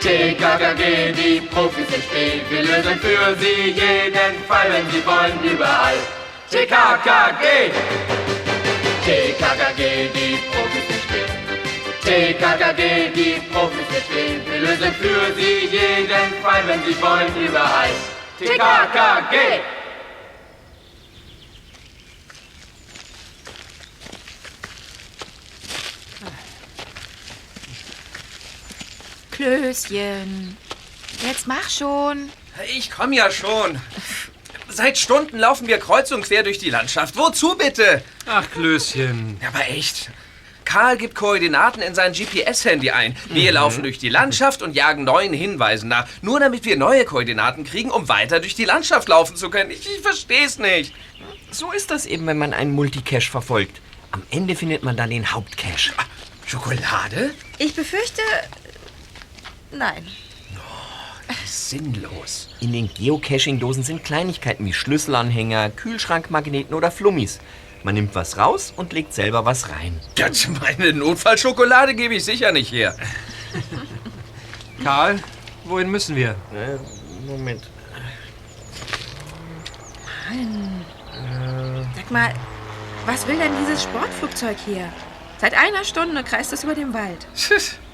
[0.00, 2.40] TKKG, die Profis im Spiel.
[2.48, 5.96] Wir lösen für sie jeden Fall, wenn sie wollen, überall.
[6.50, 7.70] TKKG!
[9.04, 11.28] TKKG, die Profis im Spiel.
[12.02, 14.40] TKKG, die Profis im Spiel.
[14.50, 17.90] Wir lösen für sie jeden Fall, wenn sie wollen, überall.
[18.38, 19.79] TKKG!
[29.40, 30.54] Klößchen.
[31.26, 32.28] Jetzt mach schon.
[32.76, 33.80] Ich komm ja schon.
[34.68, 37.16] Seit Stunden laufen wir kreuz und quer durch die Landschaft.
[37.16, 38.02] Wozu bitte?
[38.26, 39.38] Ach, Klößchen.
[39.40, 40.10] Ja, aber echt.
[40.66, 43.16] Karl gibt Koordinaten in sein GPS-Handy ein.
[43.30, 46.06] Wir laufen durch die Landschaft und jagen neuen Hinweisen nach.
[46.20, 49.70] Nur damit wir neue Koordinaten kriegen, um weiter durch die Landschaft laufen zu können.
[49.70, 50.94] Ich, ich versteh's nicht.
[51.50, 53.80] So ist das eben, wenn man einen Multicache verfolgt.
[54.12, 55.92] Am Ende findet man dann den Hauptcache.
[55.96, 56.04] Ah,
[56.46, 57.30] Schokolade?
[57.58, 58.22] Ich befürchte.
[59.72, 60.06] Nein.
[61.46, 62.48] Sinnlos.
[62.60, 67.38] In den Geocaching-Dosen sind Kleinigkeiten wie Schlüsselanhänger, Kühlschrankmagneten oder Flummis.
[67.82, 69.98] Man nimmt was raus und legt selber was rein.
[70.18, 70.28] Ja,
[70.60, 72.96] meine Notfallschokolade gebe ich sicher nicht her.
[74.82, 75.20] Karl,
[75.64, 76.30] wohin müssen wir?
[76.52, 76.78] Äh,
[77.26, 77.62] Moment.
[81.96, 82.34] Sag mal,
[83.06, 84.92] was will denn dieses Sportflugzeug hier?
[85.38, 87.26] Seit einer Stunde kreist es über dem Wald.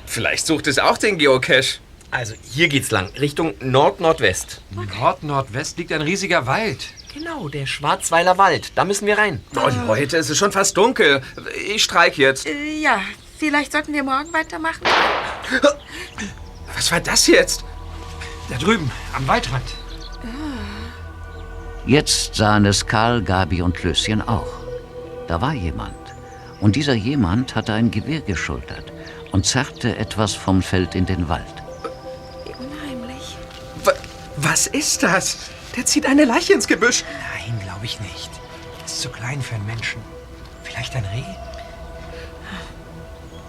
[0.06, 1.80] Vielleicht sucht es auch den Geocache.
[2.10, 4.62] Also hier geht's lang, Richtung Nord-Nordwest.
[4.70, 6.86] Nord-Nordwest liegt ein riesiger Wald.
[7.12, 8.72] Genau, der Schwarzweiler Wald.
[8.74, 9.42] Da müssen wir rein.
[9.86, 11.22] Heute ist es schon fast dunkel.
[11.66, 12.46] Ich streik jetzt.
[12.46, 13.00] Äh, ja,
[13.38, 14.82] vielleicht sollten wir morgen weitermachen.
[16.74, 17.64] Was war das jetzt?
[18.48, 19.64] Da drüben, am Waldrand.
[21.86, 24.48] Jetzt sahen es Karl, Gabi und Klößchen auch.
[25.26, 25.94] Da war jemand.
[26.60, 28.92] Und dieser jemand hatte ein Gewehr geschultert
[29.36, 31.44] und zerrte etwas vom Feld in den Wald.
[32.46, 33.36] Wie unheimlich.
[33.84, 33.92] Wa-
[34.38, 35.36] Was ist das?
[35.76, 37.04] Der zieht eine Leiche ins Gebüsch.
[37.44, 38.30] Nein, glaube ich nicht.
[38.86, 40.00] Ist zu klein für einen Menschen.
[40.62, 41.22] Vielleicht ein Reh?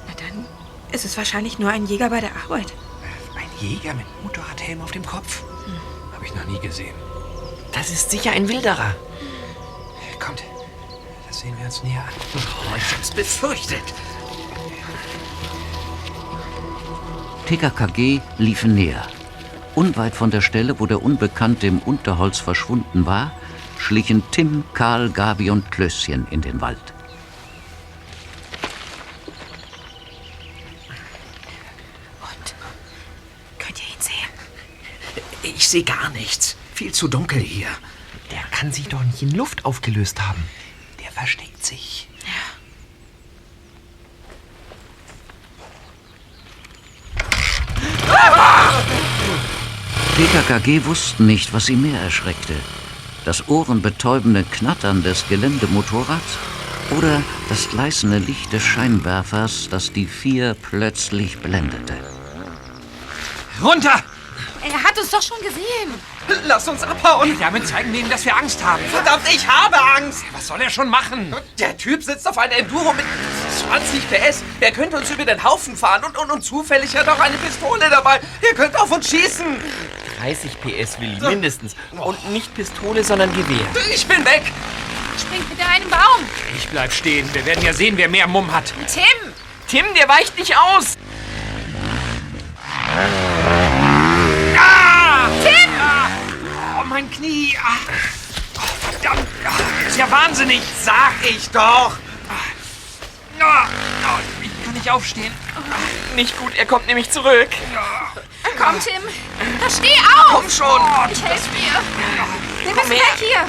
[0.08, 0.46] Na dann
[0.92, 2.74] ist es wahrscheinlich nur ein Jäger bei der Arbeit.
[3.38, 5.42] Ein Jäger mit Motorradhelm auf dem Kopf?
[6.14, 6.96] Habe ich noch nie gesehen.
[7.72, 8.94] Das ist sicher ein Wilderer.
[10.20, 10.44] Kommt,
[11.30, 12.14] das sehen wir uns näher an.
[12.36, 13.84] Oh, ich hab's befürchtet.
[17.47, 19.08] TKKG liefen näher.
[19.74, 23.31] Unweit von der Stelle, wo der Unbekannte im Unterholz verschwunden war,
[23.80, 26.94] schlichen Tim, Karl, Gabi und Klößchen in den Wald.
[32.22, 32.56] Und
[33.59, 35.53] könnt ihr ihn sehen?
[35.56, 36.58] Ich sehe gar nichts.
[36.74, 37.69] Viel zu dunkel hier.
[38.29, 40.44] Der kann sich doch nicht in Luft aufgelöst haben.
[41.02, 42.09] Der versteckt sich.
[50.16, 52.55] TKKG wussten nicht, was sie mehr erschreckte.
[53.25, 56.38] Das ohrenbetäubende Knattern des Geländemotorrads
[56.97, 61.95] oder das gleißende Licht des Scheinwerfers, das die vier plötzlich blendete.
[63.61, 64.03] Runter!
[64.63, 65.94] Er hat uns doch schon gesehen.
[66.45, 67.38] Lass uns abhauen.
[67.39, 68.84] Damit zeigen wir ihm, dass wir Angst haben.
[68.91, 70.25] Verdammt, ich habe Angst.
[70.34, 71.35] Was soll er schon machen?
[71.59, 73.05] Der Typ sitzt auf einer Enduro mit
[73.67, 74.44] 20 PS.
[74.61, 77.89] Er könnte uns über den Haufen fahren und, und, und zufällig hat auch eine Pistole
[77.89, 78.19] dabei.
[78.41, 79.45] Er könnte auf uns schießen.
[80.19, 81.75] 30 PS, Willi, mindestens.
[81.91, 83.66] Und nicht Pistole, sondern Gewehr.
[83.94, 84.44] Ich bin weg.
[85.19, 86.23] Springt mit einem Baum.
[86.55, 87.29] Ich bleib stehen.
[87.33, 88.73] Wir werden ja sehen, wer mehr Mumm hat.
[88.91, 89.33] Tim!
[89.67, 90.94] Tim, der weicht nicht aus.
[95.44, 95.69] Tim!
[96.79, 97.55] Oh, mein Knie.
[97.61, 97.78] Ah.
[98.57, 99.28] Oh, verdammt.
[99.45, 100.61] Ah, ist ja wahnsinnig.
[100.84, 101.97] Sag ich doch.
[104.42, 105.34] Ich kann nicht aufstehen.
[106.16, 107.50] Nicht gut, er kommt nämlich zurück.
[108.58, 109.02] Komm, Tim.
[109.59, 110.32] Da steh auf!
[110.32, 110.82] Komm schon.
[111.11, 111.82] Ich helfe dir.
[112.64, 113.47] Wir müssen weg hier.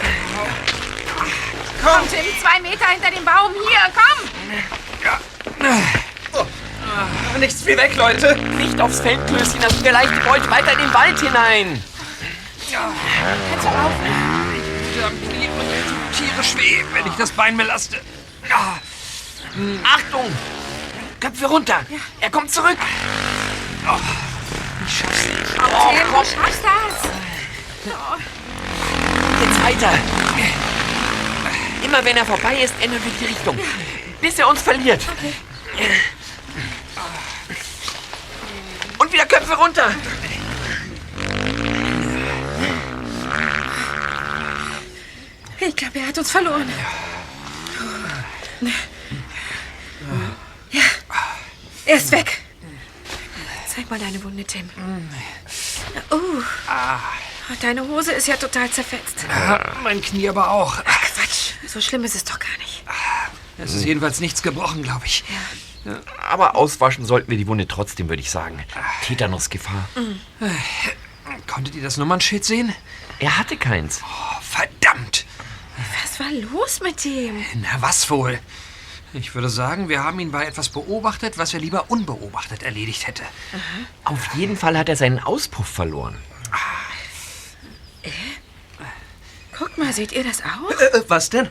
[1.82, 2.24] Komm, Tim.
[2.40, 3.52] Zwei Meter hinter dem Baum.
[3.68, 4.18] Hier, komm.
[7.40, 8.36] Nichts wie weg, Leute.
[8.36, 11.82] Nicht aufs Feld, Klößchen, das vielleicht wollt weiter in den Wald hinein.
[12.70, 14.06] Kannst du laufen?
[14.92, 15.68] Ich am Knie und
[16.16, 18.00] tierisch weh, wenn ich das Bein belaste.
[19.58, 20.32] Ah, Achtung!
[21.18, 21.80] Köpfe runter.
[22.20, 22.76] Er kommt zurück.
[24.86, 25.54] ich schaff's nicht.
[25.54, 27.10] Tim, du schaffst das.
[29.40, 29.98] Jetzt weiter.
[31.82, 33.58] Immer wenn er vorbei ist, ändern wir die Richtung.
[34.20, 35.02] Bis er uns verliert.
[38.98, 39.90] Und wieder Köpfe runter.
[45.60, 46.72] Ich glaube, er hat uns verloren.
[50.70, 50.82] Ja,
[51.86, 52.40] er ist weg.
[53.74, 54.68] Zeig mal deine Wunde, Tim.
[56.10, 56.16] Oh.
[57.50, 59.24] Oh, Deine Hose ist ja total zerfetzt.
[59.30, 60.84] Ah, mein Knie aber auch.
[60.84, 62.82] Quatsch, so schlimm ist es doch gar nicht.
[63.56, 65.24] Es ist jedenfalls nichts gebrochen, glaube ich.
[66.28, 68.62] Aber auswaschen sollten wir die Wunde trotzdem, würde ich sagen.
[69.06, 69.88] Tetanusgefahr.
[71.46, 72.74] Konntet ihr das Nummernschild sehen?
[73.18, 74.00] Er hatte keins.
[74.04, 75.24] Oh, verdammt.
[76.02, 77.44] Was war los mit dem?
[77.54, 78.38] Na, was wohl?
[79.14, 83.22] Ich würde sagen, wir haben ihn bei etwas beobachtet, was er lieber unbeobachtet erledigt hätte.
[84.04, 86.16] Auf jeden Fall hat er seinen Auspuff verloren.
[89.58, 90.70] Guck mal, seht ihr das auch?
[90.70, 91.48] Äh, was denn?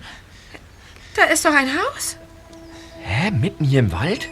[1.16, 2.18] Da ist doch ein Haus.
[3.04, 3.32] Hä?
[3.32, 4.30] Mitten hier im Wald?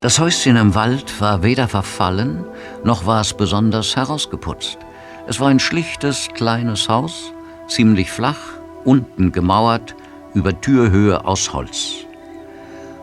[0.00, 2.46] Das Häuschen im Wald war weder verfallen,
[2.82, 4.78] noch war es besonders herausgeputzt.
[5.30, 7.32] Es war ein schlichtes, kleines Haus,
[7.68, 9.94] ziemlich flach, unten gemauert,
[10.34, 11.98] über Türhöhe aus Holz.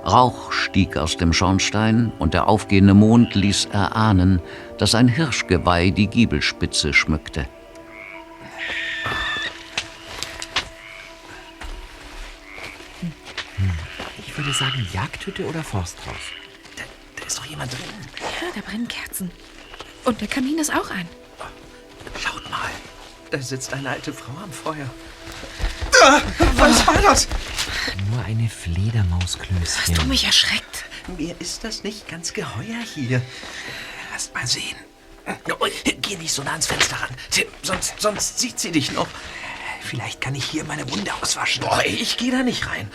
[0.06, 4.42] Rauch stieg aus dem Schornstein und der aufgehende Mond ließ erahnen,
[4.78, 7.48] dass ein Hirschgeweih die Giebelspitze schmückte.
[14.18, 16.34] Ich würde sagen Jagdhütte oder Forsthaus.
[17.16, 17.80] Da ist doch jemand drin.
[18.20, 19.32] Ja, da brennen Kerzen.
[20.04, 21.08] Und der Kamin ist auch an.
[22.20, 22.70] Schaut mal.
[23.32, 24.90] Da sitzt eine alte Frau am Feuer.
[26.04, 26.22] Ah,
[26.56, 27.28] was war das?
[28.10, 29.96] Nur eine Fledermausklößchen.
[29.96, 30.86] Hast du mich erschreckt?
[31.18, 33.22] Mir ist das nicht ganz geheuer hier.
[34.12, 34.78] Lass mal sehen.
[36.02, 37.10] Geh nicht so nah ans Fenster ran.
[37.32, 39.08] Tim, sonst, sonst sieht sie dich noch.
[39.82, 41.64] Vielleicht kann ich hier meine Wunde auswaschen.
[41.64, 42.90] Boah, ich gehe da nicht rein.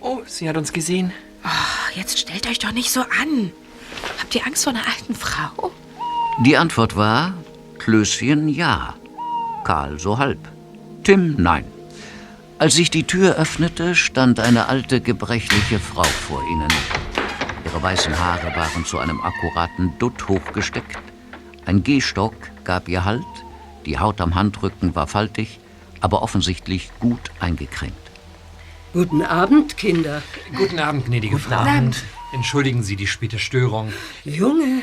[0.00, 1.12] Oh, sie hat uns gesehen.
[1.44, 3.52] Oh, jetzt stellt euch doch nicht so an.
[4.18, 5.72] Habt ihr Angst vor einer alten Frau?
[6.44, 7.34] Die Antwort war
[7.88, 8.96] Klößchen ja,
[9.64, 10.38] Karl so halb,
[11.04, 11.64] Tim nein.
[12.58, 16.68] Als sich die Tür öffnete, stand eine alte, gebrechliche Frau vor ihnen.
[17.64, 20.98] Ihre weißen Haare waren zu einem akkuraten Dutt hochgesteckt.
[21.64, 23.24] Ein Gehstock gab ihr Halt,
[23.86, 25.58] die Haut am Handrücken war faltig,
[26.02, 27.94] aber offensichtlich gut eingecremt.
[28.92, 30.20] Guten Abend, Kinder.
[30.54, 31.56] Guten Abend, gnädige Frau.
[31.56, 32.04] Abend.
[32.34, 33.94] Entschuldigen Sie die späte Störung.
[34.26, 34.82] Junge,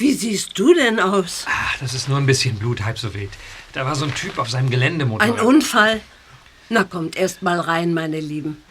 [0.00, 1.44] wie siehst du denn aus?
[1.46, 3.30] Ah, das ist nur ein bisschen Blut, halb so wild.
[3.72, 5.26] Da war so ein Typ auf seinem Geländemotor.
[5.26, 6.00] Ein Unfall?
[6.70, 8.62] Na, kommt erst mal rein, meine Lieben.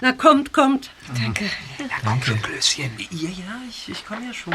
[0.00, 0.90] Na, kommt, kommt.
[1.14, 1.44] Danke.
[2.04, 2.34] Danke.
[2.36, 2.90] Klößchen.
[3.10, 4.54] Ja, ja, ich, ich komme ja schon.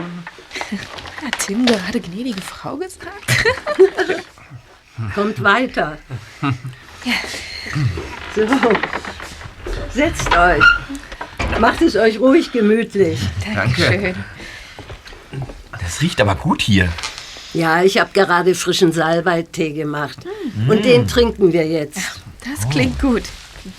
[1.23, 3.25] Hat Tim gerade gnädige Frau gesagt?
[5.15, 5.97] Kommt weiter.
[8.35, 8.47] So,
[9.93, 10.63] setzt euch.
[11.59, 13.19] Macht es euch ruhig gemütlich.
[13.55, 14.15] Dankeschön.
[15.81, 16.89] Das riecht aber gut hier.
[17.53, 20.19] Ja, ich habe gerade frischen Salbeitee gemacht.
[20.67, 21.99] Und den trinken wir jetzt.
[22.45, 23.23] Das klingt gut.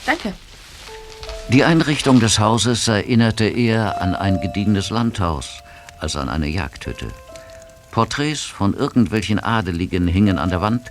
[0.05, 0.35] Danke.
[1.49, 5.63] Die Einrichtung des Hauses erinnerte eher an ein gediegenes Landhaus
[5.99, 7.09] als an eine Jagdhütte.
[7.91, 10.91] Porträts von irgendwelchen Adeligen hingen an der Wand,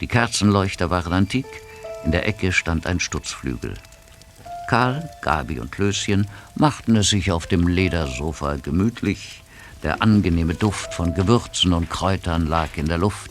[0.00, 1.46] die Kerzenleuchter waren antik,
[2.04, 3.74] in der Ecke stand ein Stutzflügel.
[4.68, 9.42] Karl, Gabi und Klößchen machten es sich auf dem Ledersofa gemütlich.
[9.86, 13.30] Der angenehme Duft von Gewürzen und Kräutern lag in der Luft,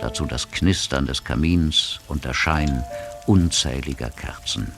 [0.00, 2.82] dazu das Knistern des Kamins und der Schein
[3.26, 4.72] unzähliger Kerzen.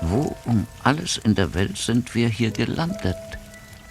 [0.00, 3.14] Wo um alles in der Welt sind wir hier gelandet?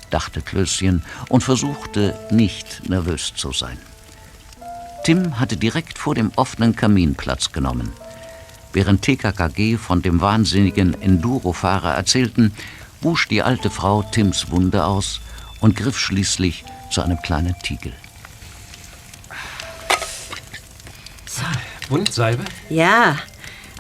[0.10, 3.78] dachte Klößchen und versuchte, nicht nervös zu sein.
[5.06, 7.94] Tim hatte direkt vor dem offenen Kamin Platz genommen.
[8.74, 12.54] Während TKKG von dem wahnsinnigen Enduro-Fahrer erzählten,
[13.00, 15.22] wusch die alte Frau Tims Wunde aus
[15.64, 17.94] und griff schließlich zu einem kleinen Tiegel.
[21.90, 22.44] Wundsalbe?
[22.70, 23.18] Ja,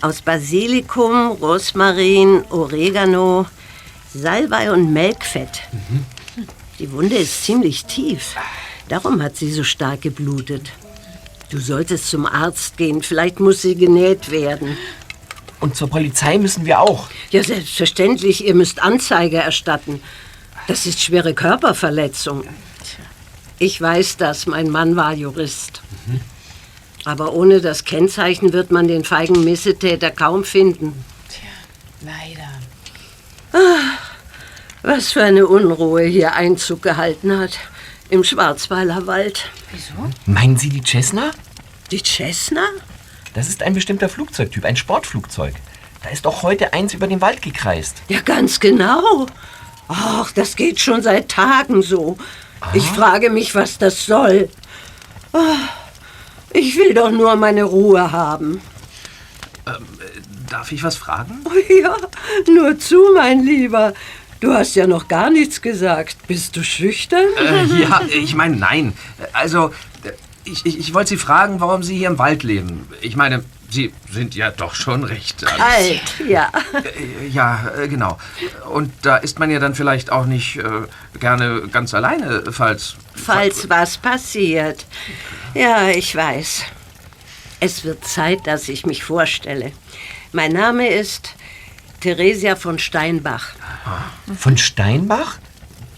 [0.02, 3.46] aus Basilikum, Rosmarin, Oregano,
[4.14, 5.62] Salbei und Melkfett.
[6.80, 8.36] Die Wunde ist ziemlich tief.
[8.88, 10.72] Darum hat sie so stark geblutet.
[11.50, 13.02] Du solltest zum Arzt gehen.
[13.02, 14.78] Vielleicht muss sie genäht werden.
[15.60, 17.10] Und zur Polizei müssen wir auch.
[17.32, 18.46] Ja, selbstverständlich.
[18.46, 20.02] Ihr müsst Anzeige erstatten.
[20.68, 22.44] Das ist schwere Körperverletzung.
[23.60, 24.46] Ich weiß das.
[24.46, 25.82] Mein Mann war Jurist.
[27.06, 31.04] Aber ohne das Kennzeichen wird man den feigen Missetäter kaum finden.
[32.02, 32.50] Leider.
[34.82, 37.60] Was für eine Unruhe hier Einzug gehalten hat.
[38.10, 39.50] Im Schwarzweiler Wald.
[40.26, 41.32] Meinen Sie die Cessna?
[41.92, 42.66] Die Cessna?
[43.34, 45.56] Das ist ein bestimmter Flugzeugtyp, ein Sportflugzeug.
[46.04, 48.02] Da ist doch heute eins über den Wald gekreist.
[48.10, 49.26] Ja, ganz genau.
[49.88, 52.18] Ach, das geht schon seit Tagen so.
[52.74, 54.50] Ich frage mich, was das soll.
[55.34, 55.56] Ah,
[56.52, 58.62] Ich will doch nur meine Ruhe haben.
[60.50, 61.44] darf ich was fragen?
[61.82, 61.96] Ja,
[62.48, 63.94] nur zu, mein Lieber.
[64.40, 66.18] Du hast ja noch gar nichts gesagt.
[66.28, 67.26] Bist du schüchtern?
[67.38, 68.94] Äh, ja, ich meine, nein.
[69.32, 69.70] Also,
[70.04, 70.12] äh,
[70.44, 72.88] ich, ich, ich wollte Sie fragen, warum Sie hier im Wald leben.
[73.02, 73.44] Ich meine,
[73.74, 75.60] Sie sind ja doch schon recht alt.
[75.60, 76.52] Alt, ja.
[76.84, 78.20] Äh, Ja, äh, genau.
[78.70, 80.64] Und da ist man ja dann vielleicht auch nicht äh,
[81.20, 82.96] gerne ganz alleine, falls...
[83.16, 84.86] Falls was passiert.
[85.56, 86.66] Ja, ich weiß.
[87.62, 89.72] Es wird Zeit, dass ich mich vorstelle.
[90.34, 91.34] Mein Name ist
[92.02, 93.54] Theresia von Steinbach.
[94.38, 95.38] Von Steinbach?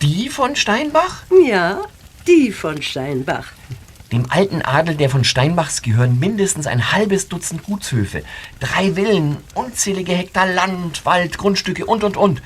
[0.02, 1.24] Die von Steinbach?
[1.46, 1.82] Ja,
[2.26, 3.48] die von Steinbach.
[4.12, 8.24] Dem alten Adel der von Steinbachs gehören mindestens ein halbes Dutzend Gutshöfe,
[8.60, 12.40] drei Villen, unzählige Hektar Land, Wald, Grundstücke und, und, und.
[12.40, 12.42] Äh,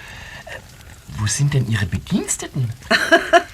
[1.17, 2.69] Wo sind denn Ihre Bediensteten?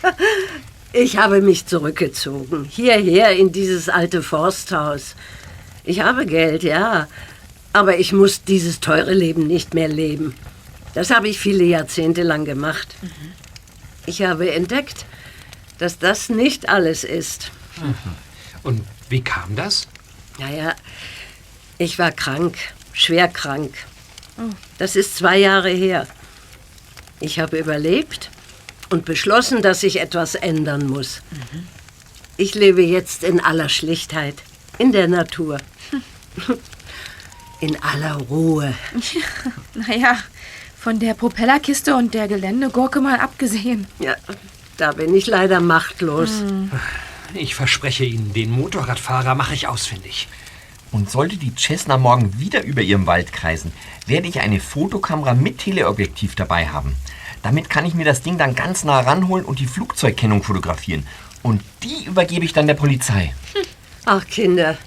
[0.97, 2.63] Ich habe mich zurückgezogen.
[2.63, 5.15] Hierher in dieses alte Forsthaus.
[5.83, 7.09] Ich habe Geld, ja.
[7.74, 10.35] Aber ich muss dieses teure Leben nicht mehr leben.
[10.93, 12.95] Das habe ich viele Jahrzehnte lang gemacht.
[14.05, 15.05] Ich habe entdeckt,
[15.79, 17.51] dass das nicht alles ist.
[18.63, 19.88] Und wie kam das?
[20.39, 20.75] Naja,
[21.77, 22.58] ich war krank,
[22.94, 23.74] schwer krank.
[24.77, 26.08] Das ist zwei Jahre her.
[27.20, 28.29] Ich habe überlebt
[28.89, 31.22] und beschlossen, dass ich etwas ändern muss.
[32.38, 34.44] Ich lebe jetzt in aller Schlichtheit,
[34.77, 35.58] in der Natur.
[37.62, 38.74] In aller Ruhe.
[39.74, 40.17] Naja,
[40.77, 43.88] von der Propellerkiste und der Geländegurke mal abgesehen.
[44.00, 44.15] Ja,
[44.77, 46.44] da bin ich leider machtlos.
[47.34, 50.27] Ich verspreche Ihnen, den Motorradfahrer mache ich ausfindig.
[50.91, 53.74] Und sollte die Cessna morgen wieder über Ihrem Wald kreisen,
[54.05, 56.96] werde ich eine Fotokamera mit Teleobjektiv dabei haben.
[57.44, 61.05] Damit kann ich mir das Ding dann ganz nah ranholen und die Flugzeugkennung fotografieren.
[61.44, 63.34] Und die übergebe ich dann der Polizei.
[64.05, 64.77] Ach, Kinder,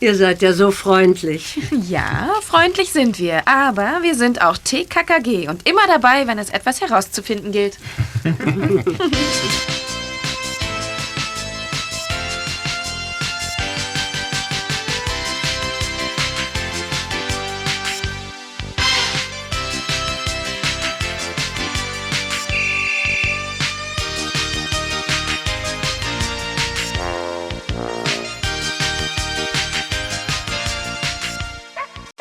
[0.00, 1.58] ihr seid ja so freundlich.
[1.88, 6.80] Ja, freundlich sind wir, aber wir sind auch TKKG und immer dabei, wenn es etwas
[6.80, 7.78] herauszufinden gilt.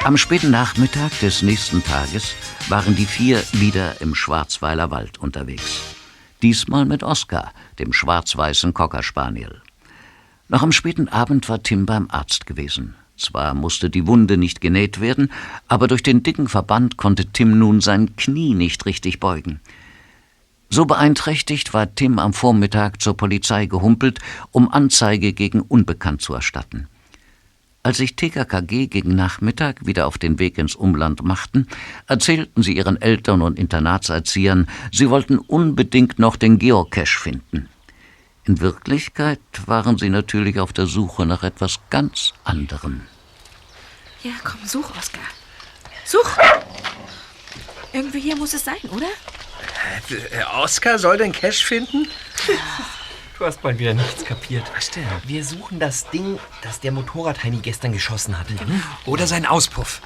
[0.05, 2.35] Am späten Nachmittag des nächsten Tages
[2.67, 5.95] waren die vier wieder im Schwarzweiler Wald unterwegs.
[6.41, 9.61] Diesmal mit Oskar, dem schwarz-weißen Cockerspaniel.
[10.49, 12.95] Noch am späten Abend war Tim beim Arzt gewesen.
[13.15, 15.31] Zwar musste die Wunde nicht genäht werden,
[15.69, 19.61] aber durch den dicken Verband konnte Tim nun sein Knie nicht richtig beugen.
[20.69, 24.19] So beeinträchtigt war Tim am Vormittag zur Polizei gehumpelt,
[24.51, 26.89] um Anzeige gegen Unbekannt zu erstatten.
[27.85, 31.67] Als sich TKKG gegen Nachmittag wieder auf den Weg ins Umland machten,
[32.07, 37.67] erzählten sie ihren Eltern und Internatserziehern, sie wollten unbedingt noch den Geocache finden.
[38.45, 43.01] In Wirklichkeit waren sie natürlich auf der Suche nach etwas ganz anderem.
[44.23, 45.23] Ja, komm, such, Oskar.
[46.05, 46.37] Such!
[47.91, 49.07] Irgendwie hier muss es sein, oder?
[50.09, 52.07] Äh, Oskar soll den Cash finden?
[53.43, 54.63] Du hast bald wieder nichts kapiert.
[54.73, 55.05] Was denn?
[55.25, 58.53] Wir suchen das Ding, das der Motorradheini gestern geschossen hatte.
[59.05, 59.99] Oder sein Auspuff.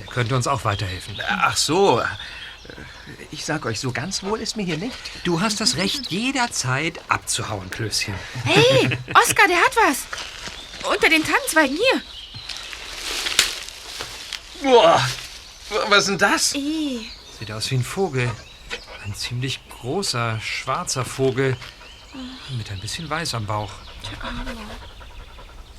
[0.00, 1.16] Der könnte uns auch weiterhelfen.
[1.28, 2.02] Ach so.
[3.30, 4.96] Ich sag euch, so ganz wohl ist mir hier nicht.
[5.22, 8.12] Du hast das Recht, jederzeit abzuhauen, Klößchen.
[8.42, 10.08] Hey, Oskar, der hat was.
[10.92, 12.02] Unter den Tannenzweigen hier.
[14.64, 15.00] Boah,
[15.90, 16.54] was ist denn das?
[16.56, 18.28] Ih, Sieht aus wie ein Vogel.
[19.04, 21.56] Ein ziemlich großer, schwarzer Vogel.
[22.56, 23.70] Mit ein bisschen Weiß am Bauch.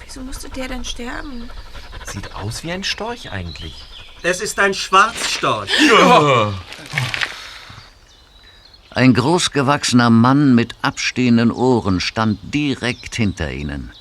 [0.05, 1.49] wieso musste der denn sterben?
[2.05, 3.75] Sieht aus wie ein Storch eigentlich.
[4.23, 5.71] Es ist ein Schwarzstorch.
[8.91, 13.91] Ein großgewachsener Mann mit abstehenden Ohren stand direkt hinter ihnen.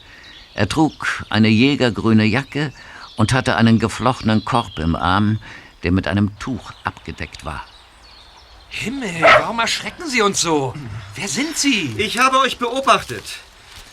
[0.54, 2.72] Er trug eine jägergrüne Jacke
[3.16, 5.38] und hatte einen geflochtenen Korb im Arm,
[5.84, 7.64] der mit einem Tuch abgedeckt war.
[8.70, 10.74] Himmel, warum erschrecken Sie uns so?
[11.16, 11.92] Wer sind Sie?
[11.98, 13.24] Ich habe euch beobachtet.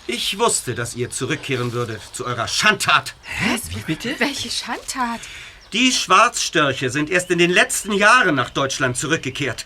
[0.05, 3.15] Ich wusste, dass ihr zurückkehren würdet zu eurer Schandtat.
[3.69, 4.15] Wie bitte?
[4.19, 5.19] Welche Schandtat?
[5.73, 9.65] Die Schwarzstörche sind erst in den letzten Jahren nach Deutschland zurückgekehrt.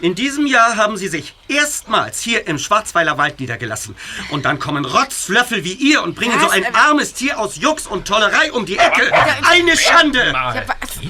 [0.00, 3.96] In diesem Jahr haben sie sich erstmals hier im Schwarzweiler Wald niedergelassen.
[4.30, 6.42] Und dann kommen Rotzlöffel wie ihr und bringen Was?
[6.42, 9.12] so ein Äh, armes Tier aus Jux und Tollerei um die Ecke.
[9.48, 10.30] Eine Schande!
[10.32, 10.54] Ja?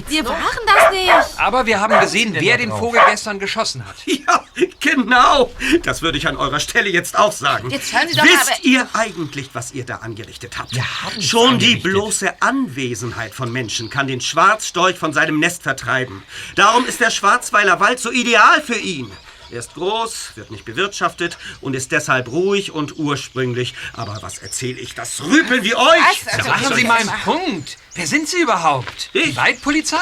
[0.07, 1.39] Wir waren das nicht.
[1.39, 3.95] Aber wir haben gesehen, wer den Vogel gestern geschossen hat.
[4.05, 4.43] Ja,
[4.79, 5.51] Genau,
[5.83, 7.69] das würde ich an eurer Stelle jetzt auch sagen.
[7.69, 10.73] Jetzt hören Sie doch mal, Wisst aber- ihr eigentlich, was ihr da angerichtet habt?
[10.73, 15.63] Wir haben nichts Schon die bloße Anwesenheit von Menschen kann den Schwarzstorch von seinem Nest
[15.63, 16.23] vertreiben.
[16.55, 19.11] Darum ist der Schwarzweiler Wald so ideal für ihn.
[19.51, 23.73] Er ist groß, wird nicht bewirtschaftet und ist deshalb ruhig und ursprünglich.
[23.93, 24.95] Aber was erzähle ich?
[24.95, 26.25] Das Rüpeln wie euch!
[26.25, 26.33] Was?
[26.33, 27.77] Also, Machen Sie mal einen Punkt.
[27.95, 29.09] Wer sind Sie überhaupt?
[29.13, 29.35] Die Ich?
[29.35, 29.97] Waldpolizei?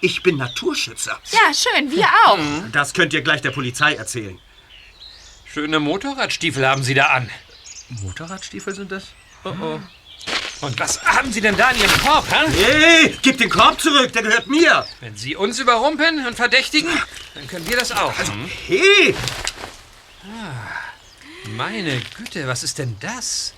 [0.00, 1.18] Ich bin Naturschützer.
[1.32, 2.38] Ja, schön, wir auch.
[2.70, 4.38] Das könnt ihr gleich der Polizei erzählen.
[5.44, 7.28] Schöne Motorradstiefel haben Sie da an.
[8.02, 9.04] Motorradstiefel sind das?
[9.44, 9.80] Oh oh.
[10.60, 12.50] Und was haben Sie denn da in Ihrem Korb, hä?
[12.50, 14.84] Hey, gib den Korb zurück, der gehört mir.
[15.00, 16.90] Wenn Sie uns überrumpeln und verdächtigen,
[17.34, 18.16] dann können wir das auch.
[18.18, 18.50] hm?
[18.66, 19.14] Hey,
[21.56, 23.54] Meine Güte, was ist denn das?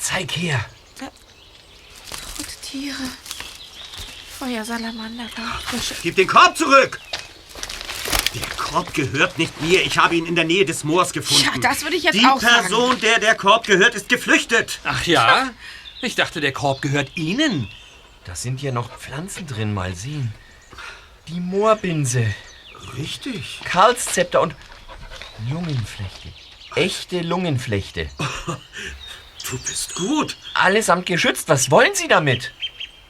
[0.00, 0.64] Zeig her.
[2.62, 2.96] Tiere.
[4.38, 5.94] Feuersalamander, Rauchfische.
[6.02, 7.00] gib den Korb zurück.
[8.34, 9.82] Der Korb gehört nicht mir.
[9.82, 11.44] Ich habe ihn in der Nähe des Moors gefunden.
[11.44, 12.66] Ja, das würde ich jetzt Die auch sagen.
[12.66, 14.80] Person, der der Korb gehört, ist geflüchtet.
[14.84, 15.50] Ach ja?
[16.00, 17.68] Ich dachte, der Korb gehört Ihnen.
[18.24, 20.32] Da sind ja noch Pflanzen drin, mal sehen.
[21.28, 22.26] Die Moorbinse,
[22.96, 23.60] Richtig.
[23.64, 24.54] Karlszepter und
[25.50, 26.28] Lungenflechte.
[26.74, 28.08] Echte Lungenflechte.
[29.50, 30.36] Du bist gut.
[30.52, 31.48] Allesamt geschützt.
[31.48, 32.52] Was wollen Sie damit?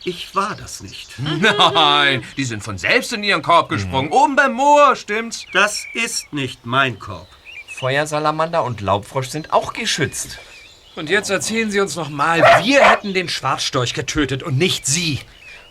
[0.04, 1.18] Ich war das nicht.
[1.18, 4.12] Nein, die sind von selbst in ihren Korb gesprungen.
[4.12, 5.46] Oben beim Moor, stimmt's?
[5.52, 7.26] Das ist nicht mein Korb.
[7.66, 10.38] Feuersalamander und Laubfrosch sind auch geschützt.
[10.98, 15.20] Und jetzt erzählen Sie uns noch mal, wir hätten den Schwarzstorch getötet und nicht Sie.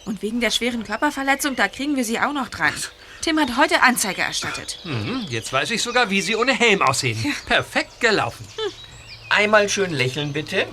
[0.05, 2.73] Und wegen der schweren Körperverletzung, da kriegen wir sie auch noch dran.
[3.19, 4.79] Tim hat heute Anzeige erstattet.
[4.83, 7.17] Hm, jetzt weiß ich sogar, wie Sie ohne Helm aussehen.
[7.45, 8.47] Perfekt gelaufen.
[9.29, 10.65] Einmal schön lächeln, bitte.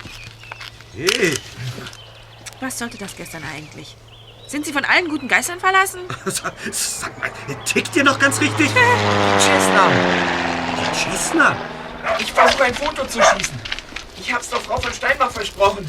[0.97, 1.35] Hey,
[2.61, 3.97] Was sollte das gestern eigentlich?
[4.47, 6.03] Sind Sie von allen guten Geistern verlassen?
[6.71, 7.31] sag mal,
[7.65, 8.71] tickt ihr noch ganz richtig?
[9.37, 9.93] Chestnut,
[10.93, 11.57] Chestnut.
[12.21, 13.74] ich versuche ein Foto zu schießen.
[14.25, 15.87] Ich hab's doch Frau von Steinbach versprochen.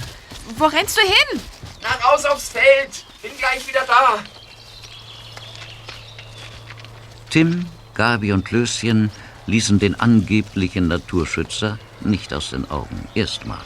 [0.57, 1.41] Wo rennst du hin?
[1.81, 3.05] Na, raus aufs Feld.
[3.21, 4.19] Bin gleich wieder da.
[7.29, 9.09] Tim, Gabi und Löschen
[9.45, 13.07] ließen den angeblichen Naturschützer nicht aus den Augen.
[13.13, 13.61] Erstmal.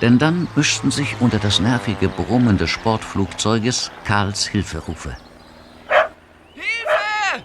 [0.00, 5.16] Denn dann mischten sich unter das nervige Brummen des Sportflugzeuges Karls Hilferufe.
[6.52, 7.44] Hilfe!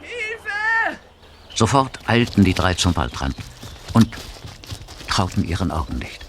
[0.00, 0.98] Hilfe!
[1.54, 3.36] Sofort eilten die drei zum Waldrand
[3.92, 4.08] und
[5.10, 6.20] trauten ihren Augen nicht.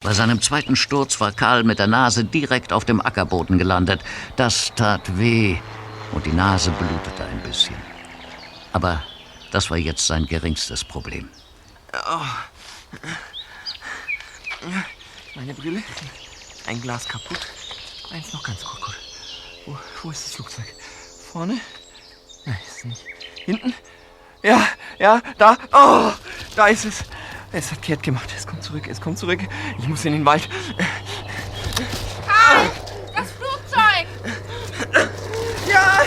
[0.00, 4.02] Bei seinem zweiten Sturz war Karl mit der Nase direkt auf dem Ackerboden gelandet.
[4.36, 5.56] Das tat weh
[6.12, 7.74] und die Nase blutete ein bisschen.
[8.72, 9.02] Aber
[9.50, 11.28] das war jetzt sein geringstes Problem.
[15.34, 15.82] Meine Brille.
[16.66, 17.40] Ein Glas kaputt.
[18.12, 18.96] Eins noch ganz gut.
[19.66, 20.75] Wo, wo ist das Flugzeug?
[21.36, 21.60] Vorne?
[22.46, 23.04] Nein, ist nicht.
[23.44, 23.74] Hinten?
[24.42, 24.66] Ja,
[24.98, 25.58] ja, da.
[25.70, 26.10] Oh,
[26.56, 27.04] da ist es.
[27.52, 28.30] Es hat kehrt gemacht.
[28.34, 28.88] Es kommt zurück.
[28.88, 29.40] Es kommt zurück.
[29.78, 30.48] Ich muss in den Wald.
[33.14, 34.06] Das Flugzeug!
[35.70, 36.04] Ja!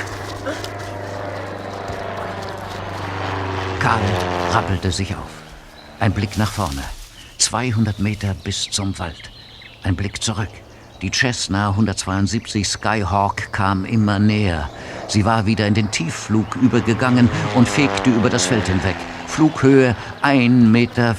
[3.79, 4.01] Karl
[4.49, 5.29] rappelte sich auf.
[5.99, 6.83] Ein Blick nach vorne.
[7.37, 9.29] 200 Meter bis zum Wald.
[9.83, 10.49] Ein Blick zurück.
[11.01, 14.69] Die Cessna 172 Skyhawk kam immer näher.
[15.07, 18.97] Sie war wieder in den Tiefflug übergegangen und fegte über das Feld hinweg.
[19.25, 21.15] Flughöhe 1,50 Meter.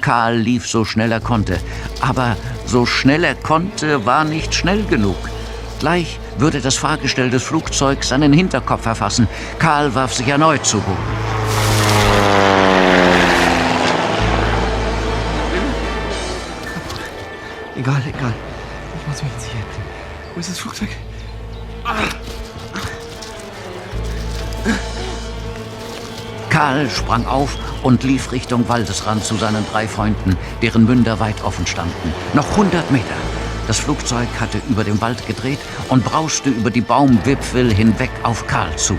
[0.00, 1.58] Karl lief so schnell er konnte.
[2.00, 5.16] Aber so schnell er konnte, war nicht schnell genug.
[5.80, 9.26] Gleich würde das Fahrgestell des Flugzeugs seinen Hinterkopf erfassen.
[9.58, 10.96] Karl warf sich erneut zu Boden.
[17.76, 18.53] Egal, egal.
[19.14, 19.86] Muss mich in Sicherheit bringen.
[20.34, 20.88] Wo ist das Flugzeug?
[26.50, 31.64] Karl sprang auf und lief Richtung Waldesrand zu seinen drei Freunden, deren Münder weit offen
[31.64, 32.12] standen.
[32.32, 33.04] Noch 100 Meter.
[33.68, 38.74] Das Flugzeug hatte über dem Wald gedreht und brauschte über die Baumwipfel hinweg auf Karl
[38.74, 38.98] zu.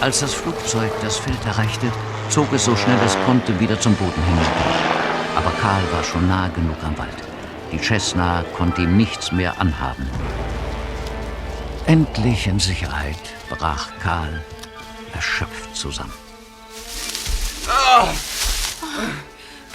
[0.00, 1.90] Als das Flugzeug das Feld erreichte,
[2.30, 4.94] zog es so schnell es konnte wieder zum Boden hinunter.
[5.36, 7.16] Aber Karl war schon nah genug am Wald.
[7.72, 10.08] Die Cessna konnte ihm nichts mehr anhaben.
[11.86, 14.42] Endlich in Sicherheit brach Karl
[15.12, 16.12] erschöpft zusammen.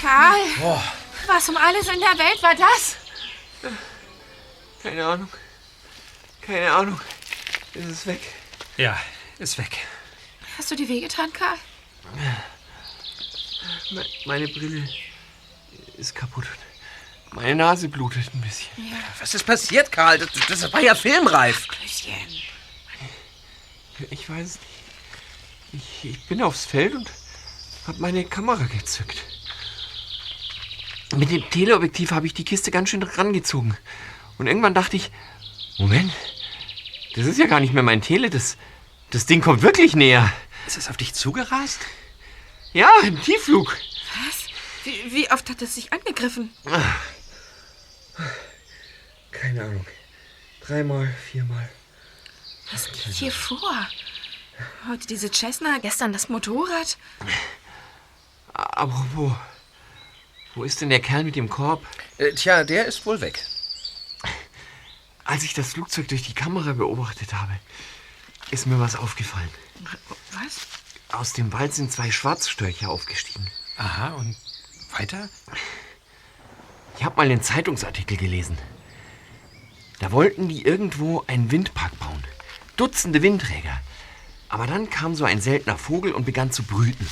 [0.01, 0.79] Karl!
[1.27, 2.95] Was um alles in der Welt war das?
[4.81, 5.29] Keine Ahnung.
[6.41, 6.99] Keine Ahnung.
[7.75, 8.21] Es ist weg.
[8.77, 8.97] Ja,
[9.37, 9.77] ist weg.
[10.57, 11.57] Hast du dir wehgetan, Karl?
[13.91, 14.87] Me- Meine Brille
[15.97, 16.45] ist kaputt.
[17.31, 18.69] Meine Nase blutet ein bisschen.
[19.19, 20.17] Was ist passiert, Karl?
[20.19, 21.67] Das, das war ja filmreif.
[24.09, 24.73] Ich weiß es nicht.
[26.03, 27.09] Ich, ich bin aufs Feld und
[27.85, 29.17] habe meine Kamera gezückt.
[31.15, 33.77] Mit dem Teleobjektiv habe ich die Kiste ganz schön rangezogen.
[34.37, 35.11] Und irgendwann dachte ich,
[35.77, 36.11] Moment,
[37.15, 38.57] das ist ja gar nicht mehr mein Tele, das,
[39.11, 40.31] das Ding kommt wirklich näher.
[40.69, 41.79] Ist es auf dich zugerast?
[42.73, 43.75] Ja, im Tiefflug.
[44.23, 44.45] Was?
[44.83, 46.53] Wie, wie oft hat es sich angegriffen?
[49.31, 49.85] Keine Ahnung.
[50.61, 51.67] Dreimal, viermal.
[52.71, 53.87] Was geht hier vor?
[54.87, 56.99] Heute diese Cessna, gestern das Motorrad.
[58.53, 59.35] Aber wo?
[60.53, 61.83] Wo ist denn der Kerl mit dem Korb?
[62.19, 63.43] Äh, tja, der ist wohl weg.
[65.23, 67.59] Als ich das Flugzeug durch die Kamera beobachtet habe,
[68.51, 69.49] ist mir was aufgefallen.
[70.33, 70.67] Was?
[71.11, 73.49] Aus dem Wald sind zwei Schwarzstörche aufgestiegen.
[73.77, 74.35] Aha, und
[74.97, 75.29] weiter?
[76.97, 78.57] Ich habe mal einen Zeitungsartikel gelesen.
[79.99, 82.23] Da wollten die irgendwo einen Windpark bauen.
[82.77, 83.79] Dutzende Windträger.
[84.47, 87.07] Aber dann kam so ein seltener Vogel und begann zu brüten.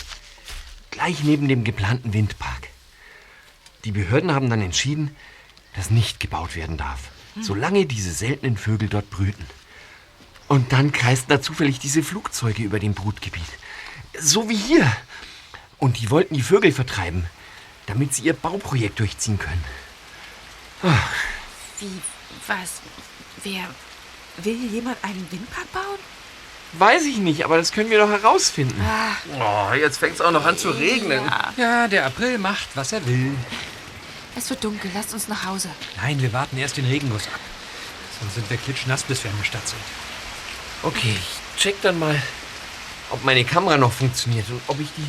[0.92, 2.70] Gleich neben dem geplanten Windpark.
[3.86, 5.16] Die Behörden haben dann entschieden,
[5.76, 9.46] dass nicht gebaut werden darf, solange diese seltenen Vögel dort brüten.
[10.48, 13.44] Und dann kreisten da zufällig diese Flugzeuge über dem Brutgebiet.
[14.18, 14.92] So wie hier.
[15.78, 17.26] Und die wollten die Vögel vertreiben,
[17.86, 19.64] damit sie ihr Bauprojekt durchziehen können.
[21.80, 22.02] Wie,
[22.48, 22.82] was?
[23.44, 23.68] Wer,
[24.38, 26.00] will jemand einen Windpark bauen?
[26.74, 28.82] Weiß ich nicht, aber das können wir doch herausfinden.
[29.40, 31.22] Oh, jetzt fängt es auch noch an zu regnen.
[31.56, 33.36] Ja, der April macht, was er will.
[34.36, 35.70] Es wird dunkel, lasst uns nach Hause.
[36.02, 37.40] Nein, wir warten erst den Regenguss ab.
[38.20, 39.82] Sonst sind wir klitschnass, bis wir in der Stadt sind.
[40.84, 42.22] Okay, ich check dann mal,
[43.10, 45.08] ob meine Kamera noch funktioniert und ob ich die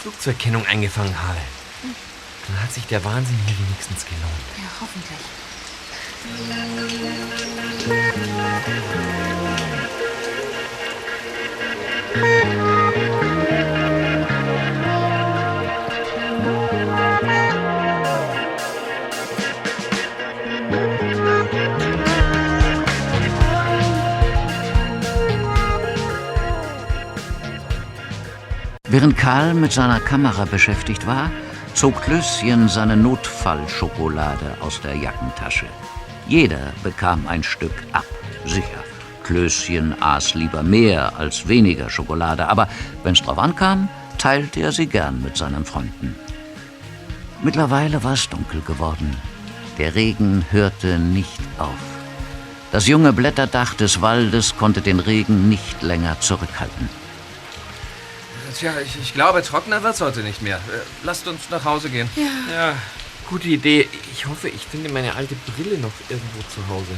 [0.00, 1.38] Flugzeugkennung eingefangen habe.
[2.46, 4.24] Dann hat sich der Wahnsinn hier wenigstens gelohnt.
[4.56, 5.18] Ja, hoffentlich.
[28.94, 31.28] Während Karl mit seiner Kamera beschäftigt war,
[31.74, 35.66] zog Klößchen seine Notfallschokolade aus der Jackentasche.
[36.28, 38.04] Jeder bekam ein Stück ab,
[38.46, 38.84] sicher.
[39.24, 42.68] Klößchen aß lieber mehr als weniger Schokolade, aber
[43.02, 46.14] wenn's drauf ankam, teilte er sie gern mit seinen Freunden.
[47.42, 49.16] Mittlerweile war es dunkel geworden.
[49.76, 51.82] Der Regen hörte nicht auf.
[52.70, 56.88] Das junge Blätterdach des Waldes konnte den Regen nicht länger zurückhalten.
[58.54, 60.56] Tja, ich, ich glaube, trockener wird's heute nicht mehr.
[60.56, 62.08] Äh, lasst uns nach Hause gehen.
[62.52, 62.76] Ja,
[63.28, 63.88] gute Idee.
[64.12, 66.92] Ich hoffe, ich finde meine alte Brille noch irgendwo zu Hause.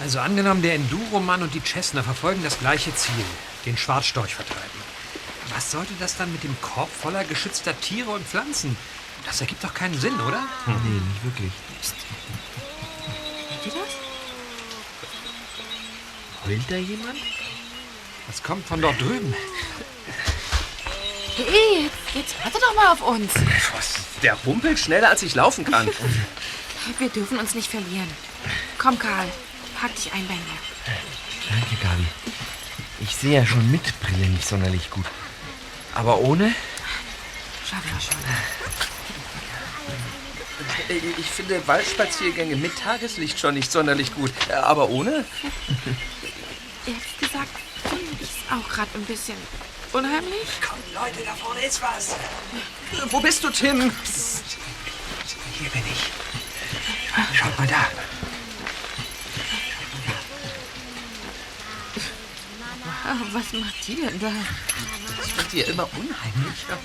[0.00, 3.24] Also angenommen, der Enduromann und die Cessna verfolgen das gleiche Ziel,
[3.66, 4.80] den Schwarzstorch vertreiben.
[5.54, 8.76] Was sollte das dann mit dem Korb voller geschützter Tiere und Pflanzen?
[9.26, 10.42] Das ergibt doch keinen Sinn, oder?
[10.66, 11.52] Nee, nicht wirklich.
[13.48, 13.90] Hört ihr das?
[16.46, 17.18] Heult da jemand?
[18.26, 19.34] Das kommt von dort drüben.
[21.46, 23.32] Hey, jetzt, jetzt warte doch mal auf uns.
[23.74, 23.94] Was?
[24.22, 25.88] Der humpelt schneller, als ich laufen kann.
[26.98, 28.08] Wir dürfen uns nicht verlieren.
[28.78, 29.26] Komm, Karl,
[29.78, 30.58] pack dich ein bei mir.
[31.48, 32.06] Danke, Gabi.
[33.00, 35.06] Ich sehe ja schon mit Brille nicht sonderlich gut.
[35.94, 36.54] Aber ohne?
[37.68, 38.16] Schaffen wir schon.
[41.18, 44.32] Ich finde Waldspaziergänge mit Tageslicht schon nicht sonderlich gut.
[44.50, 45.24] Aber ohne?
[46.86, 47.50] Ehrlich gesagt
[47.82, 49.36] finde ich es auch gerade ein bisschen
[49.92, 50.48] unheimlich.
[50.94, 52.16] Leute, da vorne ist was.
[53.10, 53.92] Wo bist du, Tim?
[55.58, 56.10] Hier bin ich.
[57.36, 57.86] Schaut mal da.
[63.04, 64.32] Ah, was macht die denn da?
[65.16, 66.78] Das wird dir immer unheimlicher.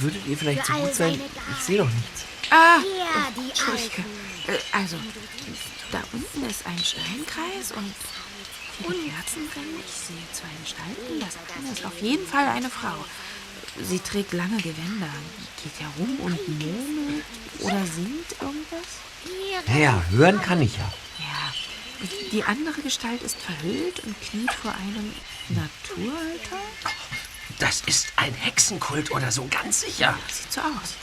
[0.00, 1.20] Würdet ihr vielleicht so gut sein?
[1.56, 2.24] Ich sehe doch nichts.
[2.50, 2.78] Ah,
[3.36, 4.04] Entschuldige.
[4.48, 4.96] Äh, also,
[5.92, 7.94] da unten ist ein Steinkreis und
[8.78, 9.80] viele Kerzen drin.
[9.86, 11.20] Ich sehe zwei Gestalten.
[11.20, 13.04] Das eine ist auf jeden Fall eine Frau.
[13.80, 15.08] Sie trägt lange Gewänder,
[15.62, 17.24] geht herum und murmelt
[17.60, 19.66] oder singt irgendwas.
[19.66, 20.92] Naja, hören kann ich ja.
[21.18, 25.14] Ja, die andere Gestalt ist verhüllt und kniet vor einem
[25.48, 26.58] Naturaltar.
[27.58, 30.18] Das ist ein Hexenkult oder so, ganz sicher.
[30.30, 30.96] Sieht so aus.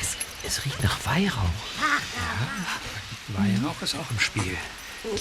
[0.00, 1.50] Es, es riecht nach Weihrauch.
[3.28, 4.56] Weihrauch ist auch im Spiel.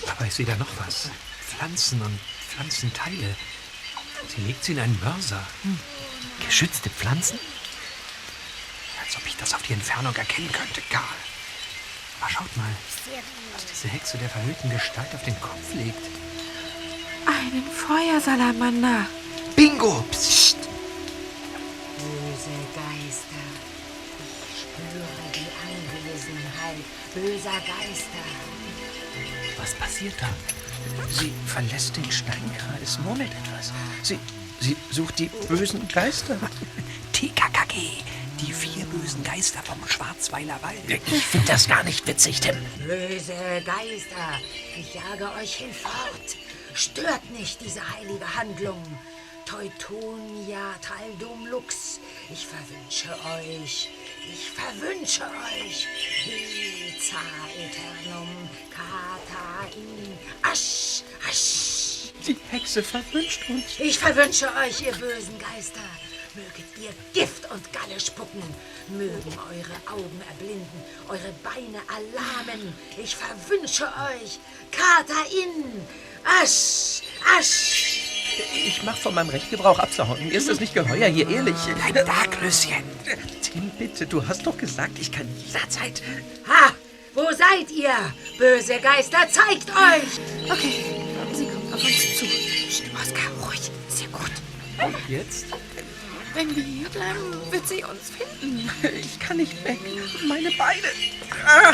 [0.08, 1.10] Aber ich sehe da noch was.
[1.48, 3.36] Pflanzen und Pflanzenteile.
[4.36, 5.46] Sie legt sie in einen Mörser.
[6.46, 7.40] Geschützte Pflanzen?
[9.04, 11.04] Als ob ich das auf die Entfernung erkennen könnte, Karl.
[12.22, 12.70] Aber schaut mal,
[13.54, 15.98] was diese Hexe der verhüllten Gestalt auf den Kopf legt.
[17.26, 19.08] Einen Feuersalamander.
[19.56, 20.06] Bingo!
[20.12, 20.58] Psst.
[21.98, 23.44] Böse Geister.
[24.54, 26.78] Ich spüre die Anwesenheit
[27.14, 28.51] böser Geister.
[29.62, 30.28] Was passiert da?
[31.08, 33.72] Sie verlässt den Steinkreis, murmelt etwas.
[34.02, 34.18] Sie,
[34.60, 36.36] sie sucht die bösen Geister.
[37.14, 38.02] TKKG,
[38.40, 40.80] die vier bösen Geister vom Schwarzweiler Wald.
[40.88, 42.56] Ich finde das gar nicht witzig, Tim.
[42.88, 44.40] Böse Geister.
[44.80, 46.38] Ich jage euch hinfort.
[46.74, 48.82] Stört nicht diese heilige Handlung.
[49.46, 52.00] Teutonia Taldum Lux.
[52.32, 53.90] Ich verwünsche euch.
[54.30, 55.88] Ich verwünsche euch.
[56.24, 57.18] Hiza
[57.58, 61.04] Eternum Kata in Asch.
[61.28, 62.14] Asch.
[62.28, 63.80] Die Hexe verwünscht uns.
[63.80, 65.82] Ich verwünsche euch, ihr bösen Geister.
[66.36, 68.44] Möget ihr Gift und Galle spucken.
[68.90, 72.74] Mögen eure Augen erblinden, eure Beine erlahmen.
[72.98, 74.40] Ich verwünsche euch.
[74.72, 75.82] Kata in.
[76.24, 77.02] Asch.
[77.38, 78.11] Asch.
[78.54, 80.28] Ich mach von meinem Recht Gebrauch abzuhauen.
[80.28, 81.56] Mir ist das nicht geheuer, hier ehrlich.
[81.92, 82.84] Bleib da, Klößchen.
[83.42, 86.02] Tim, bitte, du hast doch gesagt, ich kann jederzeit...
[86.48, 86.74] Ha!
[87.14, 87.94] Wo seid ihr?
[88.38, 90.50] Böse Geister, zeigt euch!
[90.50, 90.86] Okay,
[91.34, 92.26] sie kommt auf uns zu.
[92.26, 93.70] Psst, Oskar, ruhig.
[93.90, 94.32] Sehr gut.
[95.10, 95.48] Jetzt?
[96.34, 98.70] Wenn wir hier bleiben, wird sie uns finden.
[99.02, 99.78] Ich kann nicht weg.
[100.26, 100.88] Meine Beine.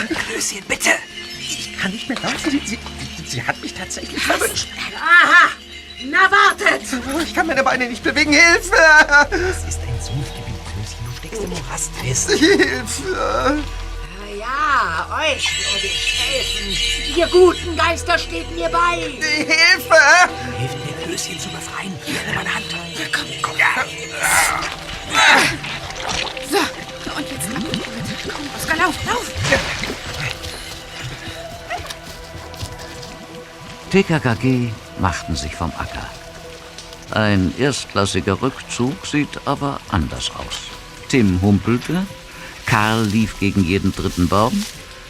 [0.07, 0.89] Klößchen, bitte.
[1.39, 2.49] Ich kann nicht mehr laufen.
[2.49, 2.79] Sie, sie,
[3.27, 4.67] sie hat mich tatsächlich verwünscht.
[4.95, 5.51] Aha!
[6.05, 6.83] Na wartet!
[7.23, 8.31] Ich kann meine Beine nicht bewegen.
[8.31, 8.75] Hilfe!
[9.31, 11.05] Das ist ein Sumpfgebiet, Klößchen.
[11.05, 12.31] Du steckst im Morast fest.
[12.31, 13.63] Hilfe!
[14.19, 17.17] Na ja, euch werde ich helfen.
[17.17, 18.95] Ihr guten Geister steht mir bei.
[18.97, 19.49] Hilfe!
[20.57, 21.97] Hilf mir, Klößchen zu befreien.
[22.05, 22.65] Hier, nimm meine Hand.
[22.71, 23.55] Ja, komm, komm.
[26.51, 26.59] So,
[27.17, 27.63] und jetzt ab.
[28.23, 29.31] Komm, Oskar, lauf, lauf.
[33.89, 36.05] TKKG machten sich vom Acker.
[37.11, 40.55] Ein erstklassiger Rückzug sieht aber anders aus.
[41.09, 42.05] Tim humpelte,
[42.65, 44.65] Karl lief gegen jeden dritten Baum,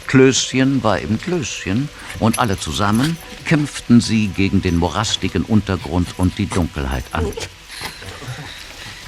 [0.06, 6.46] Klößchen war im Klößchen und alle zusammen kämpften sie gegen den morastigen Untergrund und die
[6.46, 7.30] Dunkelheit an.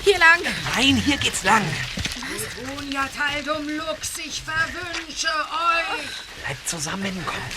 [0.03, 0.41] Hier lang.
[0.75, 1.63] Nein, hier geht's lang.
[2.91, 6.45] Teutonia Taldum Lux, ich verwünsche euch.
[6.45, 7.55] Bleibt zusammen, kommt.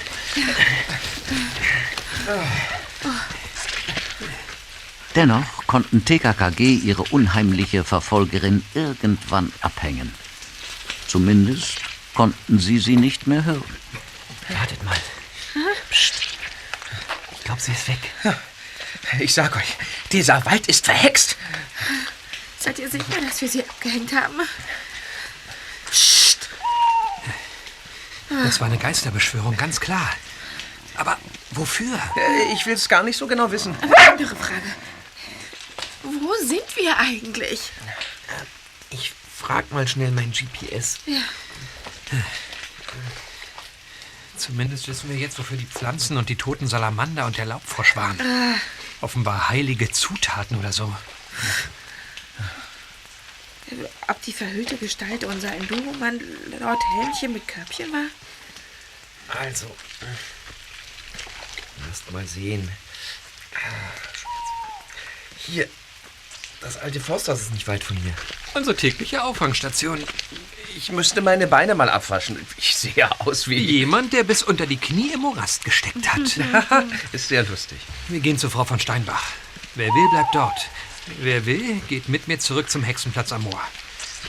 [5.15, 10.13] Dennoch konnten TKKG ihre unheimliche Verfolgerin irgendwann abhängen.
[11.07, 11.81] Zumindest
[12.15, 13.63] konnten sie sie nicht mehr hören.
[14.49, 14.97] Wartet mal.
[15.89, 16.15] Psst.
[17.38, 17.99] Ich glaube, sie ist weg.
[19.19, 19.77] Ich sag euch,
[20.12, 21.36] dieser Wald ist verhext.
[22.57, 24.36] Seid ihr sicher, dass wir sie abgehängt haben?
[28.29, 30.09] Das war eine Geisterbeschwörung, ganz klar.
[30.95, 31.17] Aber
[31.51, 31.95] wofür?
[32.15, 33.75] Äh, Ich will es gar nicht so genau wissen.
[34.08, 34.62] Andere Frage.
[36.03, 37.71] Wo sind wir eigentlich?
[38.89, 40.97] Ich frag mal schnell mein GPS.
[44.38, 48.17] Zumindest wissen wir jetzt, wofür die Pflanzen und die toten Salamander und der Laubfrosch waren.
[49.01, 50.93] Offenbar heilige Zutaten oder so.
[54.08, 56.19] Ob die verhüllte Gestalt unser Enduromann
[56.60, 58.06] Lord Helmchen mit Körbchen war?
[59.41, 59.73] Also.
[61.93, 62.67] Erst mal sehen.
[65.45, 65.69] Hier.
[66.60, 68.15] Das alte Forsthaus ist nicht weit von hier.
[68.56, 70.03] Unsere tägliche Auffangstation.
[70.75, 72.43] Ich müsste meine Beine mal abwaschen.
[72.58, 73.60] Ich sehe aus wie...
[73.60, 76.39] Jemand, der bis unter die Knie im Morast gesteckt hat.
[77.12, 77.77] ist sehr lustig.
[78.08, 79.27] Wir gehen zu Frau von Steinbach.
[79.75, 80.69] Wer will, bleibt dort.
[81.19, 83.62] Wer will, geht mit mir zurück zum Hexenplatz am Moor.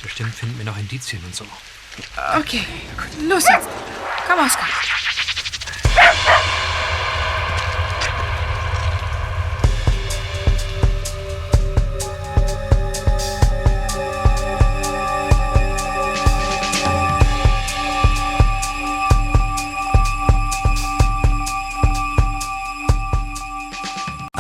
[0.03, 1.47] Bestimmt finden wir noch Indizien und so.
[2.39, 2.67] Okay,
[3.27, 3.69] los jetzt.
[4.29, 4.69] Komm, Oskar.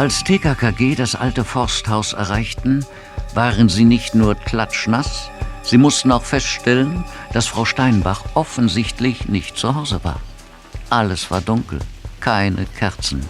[0.05, 2.85] Als TKKG das alte Forsthaus erreichten,
[3.33, 5.31] waren sie nicht nur klatschnass,
[5.63, 10.21] sie mussten auch feststellen, dass Frau Steinbach offensichtlich nicht zu Hause war.
[10.91, 11.79] Alles war dunkel,
[12.21, 13.27] keine Kerzen.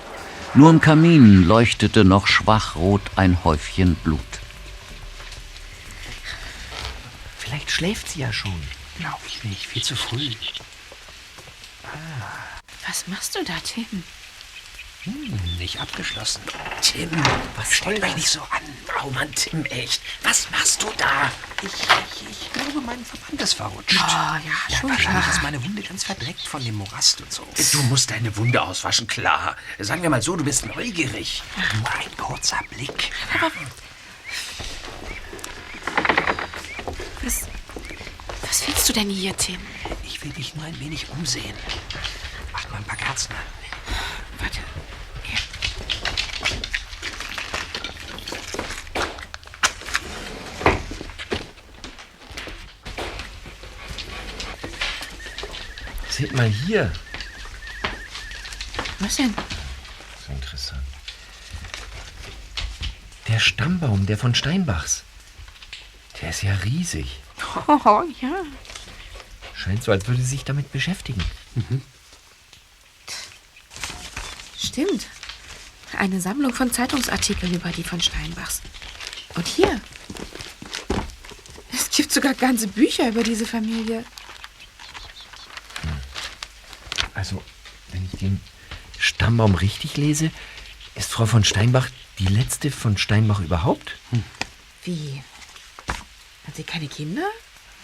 [0.54, 4.18] Nur im Kamin leuchtete noch schwachrot ein Häufchen Blut.
[7.38, 8.60] Vielleicht schläft sie ja schon.
[8.98, 10.32] Glaube ich nicht, viel zu früh.
[12.84, 14.02] Was machst du da, Tim?
[15.04, 16.40] Hm, nicht abgeschlossen.
[16.80, 17.10] Tim,
[17.56, 18.62] was stell dich nicht so an.
[19.04, 20.00] Oh Mann, Tim, echt.
[20.22, 21.30] Was machst du da?
[21.62, 23.98] Ich, ich, ich glaube, mein Verband ist verrutscht.
[24.00, 24.40] Oh, ja,
[24.78, 25.34] schon Wahrscheinlich klar.
[25.34, 27.46] ist meine Wunde ganz verdreckt von dem Morast und so.
[27.72, 29.56] Du musst deine Wunde auswaschen, klar.
[29.78, 31.42] Sagen wir mal so, du bist neugierig.
[31.76, 33.10] Nur ein kurzer Blick.
[37.22, 37.42] Was,
[38.42, 39.60] was willst du denn hier, Tim?
[40.02, 41.54] Ich will dich nur ein wenig umsehen.
[42.52, 43.63] Mach mal ein paar Kerzen an.
[44.38, 44.60] Warte.
[45.22, 45.38] Hier.
[56.08, 56.92] Seht mal hier.
[59.00, 59.34] Was denn?
[60.26, 60.80] So interessant.
[63.28, 65.02] Der Stammbaum, der von Steinbachs.
[66.20, 67.20] Der ist ja riesig.
[67.66, 68.42] Oh, ja.
[69.54, 71.22] Scheint so, als würde sie sich damit beschäftigen.
[74.74, 75.06] Stimmt.
[75.96, 78.60] Eine Sammlung von Zeitungsartikeln über die von Steinbachs.
[79.36, 79.80] Und hier.
[81.72, 84.04] Es gibt sogar ganze Bücher über diese Familie.
[87.14, 87.40] Also,
[87.92, 88.40] wenn ich den
[88.98, 90.32] Stammbaum richtig lese,
[90.96, 93.92] ist Frau von Steinbach die letzte von Steinbach überhaupt?
[94.82, 95.22] Wie?
[96.48, 97.28] Hat sie keine Kinder?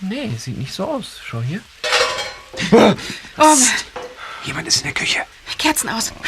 [0.01, 1.21] Nee, sieht nicht so aus.
[1.25, 1.61] Schau hier.
[3.39, 3.57] Oh,
[4.43, 5.25] Jemand ist in der Küche.
[5.57, 6.11] Kerzen aus.
[6.11, 6.27] Und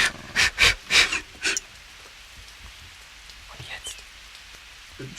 [3.66, 3.96] jetzt?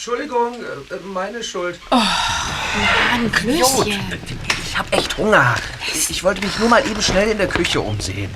[0.06, 1.80] Entschuldigung, äh, meine Schuld.
[1.90, 4.20] Mann, Klößchen.
[4.62, 5.56] Ich hab echt Hunger.
[6.10, 8.30] Ich wollte mich nur mal eben schnell in der Küche umsehen.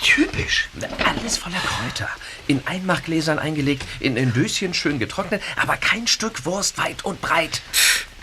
[0.00, 0.70] Typisch.
[1.04, 2.08] Alles voller Kräuter.
[2.46, 7.60] In Einmachgläsern eingelegt, in, in Döschen schön getrocknet, aber kein Stück Wurst weit und breit.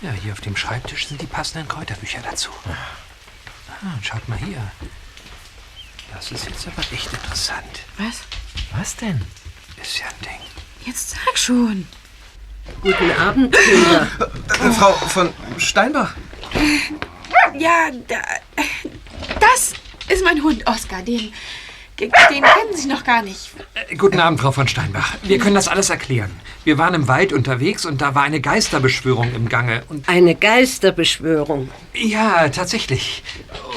[0.02, 2.50] Ja, hier auf dem Schreibtisch sind die passenden Kräuterbücher dazu.
[2.66, 4.72] Ah, und schaut mal hier.
[6.16, 7.82] Das ist jetzt aber echt interessant.
[8.00, 8.22] Was?
[8.76, 9.22] Was denn?
[9.80, 10.42] Ist ja ein Ding.
[10.84, 11.88] Jetzt sag schon.
[12.82, 14.08] Guten Abend, Kinder.
[14.64, 16.16] Äh, Frau von Steinbach.
[17.58, 18.16] Ja, da,
[19.40, 19.74] das
[20.10, 21.02] ist mein Hund, Oskar.
[21.02, 21.32] Den,
[22.00, 23.50] den kennen Sie noch gar nicht.
[23.90, 25.16] Äh, guten Abend, Frau von Steinbach.
[25.24, 26.32] Wir können das alles erklären.
[26.64, 29.84] Wir waren im Wald unterwegs und da war eine Geisterbeschwörung im Gange.
[29.90, 31.70] Und Eine Geisterbeschwörung.
[31.94, 33.24] ja, tatsächlich.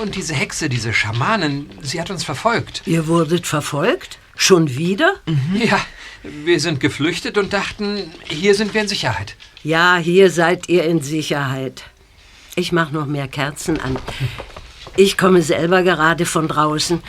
[0.02, 2.82] Und diese Hexe, diese Schamanin, sie hat uns verfolgt.
[2.86, 4.18] Ihr wurdet verfolgt?
[4.36, 5.14] Schon wieder?
[5.54, 5.78] Ja,
[6.22, 9.36] wir sind geflüchtet und dachten, hier sind wir in Sicherheit.
[9.62, 11.84] Ja, hier seid ihr in Sicherheit.
[12.56, 13.98] Ich mach noch mehr Kerzen an.
[14.96, 17.02] Ich komme selber gerade von draußen.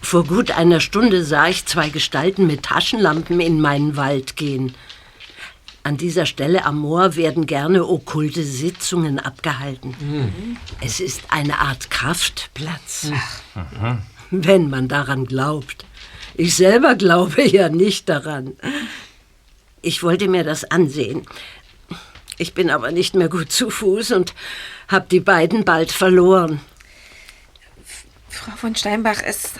[0.00, 4.74] Vor gut einer Stunde sah ich zwei Gestalten mit Taschenlampen in meinen Wald gehen.
[5.84, 9.94] An dieser Stelle am Moor werden gerne okkulte Sitzungen abgehalten.
[10.80, 13.10] Es ist eine Art Kraftplatz.
[14.30, 15.84] Wenn man daran glaubt.
[16.34, 18.56] Ich selber glaube ja nicht daran.
[19.82, 21.26] Ich wollte mir das ansehen.
[22.38, 24.34] Ich bin aber nicht mehr gut zu Fuß und
[24.88, 26.60] habe die beiden bald verloren.
[28.28, 29.52] Frau von Steinbach, es.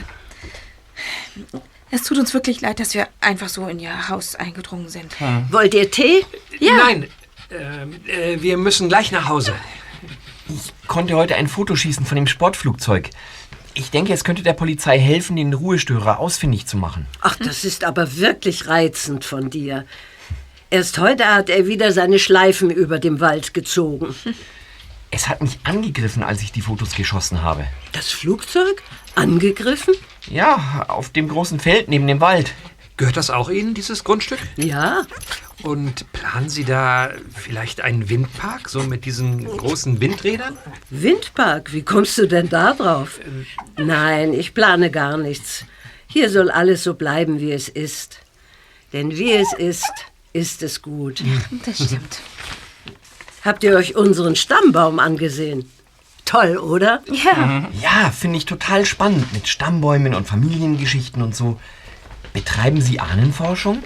[1.90, 5.14] Es tut uns wirklich leid, dass wir einfach so in Ihr Haus eingedrungen sind.
[5.50, 6.24] Wollt ihr Tee?
[6.58, 6.72] Ja.
[6.74, 7.08] Nein,
[7.50, 9.54] ähm, äh, wir müssen gleich nach Hause.
[10.86, 13.10] Konnte heute ein Foto schießen von dem Sportflugzeug.
[13.74, 17.06] Ich denke, es könnte der Polizei helfen, den Ruhestörer ausfindig zu machen.
[17.20, 19.86] Ach, das ist aber wirklich reizend von dir.
[20.70, 24.14] Erst heute hat er wieder seine Schleifen über dem Wald gezogen.
[25.14, 27.66] Es hat mich angegriffen, als ich die Fotos geschossen habe.
[27.92, 28.82] Das Flugzeug?
[29.14, 29.92] Angegriffen?
[30.30, 32.54] Ja, auf dem großen Feld neben dem Wald.
[33.02, 34.38] Gehört das auch Ihnen, dieses Grundstück?
[34.54, 35.02] Ja.
[35.64, 40.56] Und planen Sie da vielleicht einen Windpark, so mit diesen großen Windrädern?
[40.88, 43.18] Windpark, wie kommst du denn da drauf?
[43.76, 45.64] Nein, ich plane gar nichts.
[46.06, 48.20] Hier soll alles so bleiben, wie es ist.
[48.92, 49.90] Denn wie es ist,
[50.32, 51.24] ist es gut.
[51.66, 52.20] Das stimmt.
[53.44, 55.68] Habt ihr euch unseren Stammbaum angesehen?
[56.24, 57.02] Toll, oder?
[57.10, 57.68] Ja.
[57.82, 61.58] Ja, finde ich total spannend mit Stammbäumen und Familiengeschichten und so.
[62.32, 63.82] Betreiben Sie Ahnenforschung?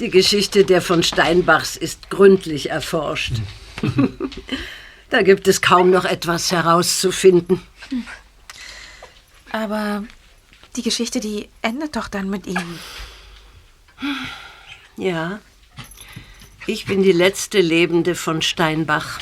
[0.00, 3.34] Die Geschichte der von Steinbachs ist gründlich erforscht.
[5.10, 7.60] da gibt es kaum noch etwas herauszufinden.
[9.50, 10.04] Aber
[10.76, 12.78] die Geschichte, die endet doch dann mit ihm.
[14.96, 15.40] Ja.
[16.66, 19.18] Ich bin die letzte Lebende von Steinbach.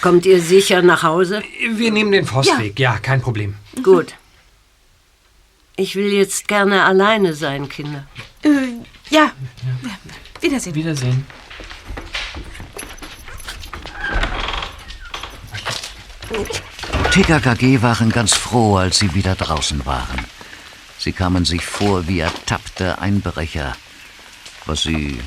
[0.00, 1.42] Kommt ihr sicher nach Hause?
[1.74, 3.54] Wir nehmen den Forstweg, ja, kein Problem.
[3.82, 4.14] Gut.
[5.76, 8.06] Ich will jetzt gerne alleine sein, Kinder.
[8.42, 8.48] Äh,
[9.10, 9.32] ja.
[10.40, 10.74] Wiedersehen.
[10.74, 11.26] Wiedersehen.
[17.10, 20.24] TKKG waren ganz froh, als sie wieder draußen waren.
[20.98, 23.76] Sie kamen sich vor wie ertappte Einbrecher,
[24.66, 25.20] was sie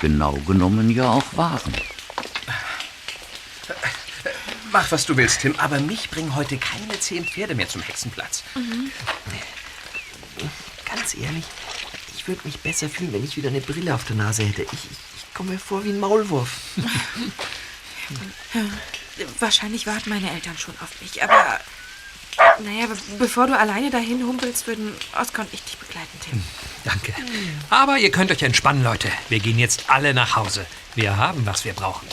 [0.00, 1.72] genau genommen ja auch waren.
[4.70, 8.42] Mach, was du willst, Tim, aber mich bringen heute keine zehn Pferde mehr zum Hexenplatz.
[10.84, 11.44] Ganz ehrlich,
[12.16, 14.62] ich würde mich besser fühlen, wenn ich wieder eine Brille auf der Nase hätte.
[14.62, 16.50] Ich, ich, ich komme mir vor wie ein Maulwurf.
[19.40, 21.60] Wahrscheinlich warten meine Eltern schon auf mich, aber.
[22.64, 26.42] Naja, be bevor du alleine dahin humpelst, würden Oskar und ich dich begleiten, Tim.
[26.84, 27.14] Danke.
[27.70, 29.10] Aber ihr könnt euch entspannen, Leute.
[29.28, 30.66] Wir gehen jetzt alle nach Hause.
[30.94, 32.08] Wir haben, was wir brauchen.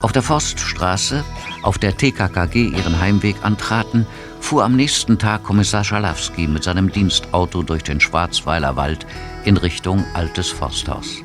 [0.00, 1.24] Auf der Forststraße,
[1.64, 4.06] auf der TKKG ihren Heimweg antraten,
[4.38, 9.06] fuhr am nächsten Tag Kommissar Schalawski mit seinem Dienstauto durch den Schwarzweiler Wald
[9.44, 11.16] in Richtung Altes Forsthaus.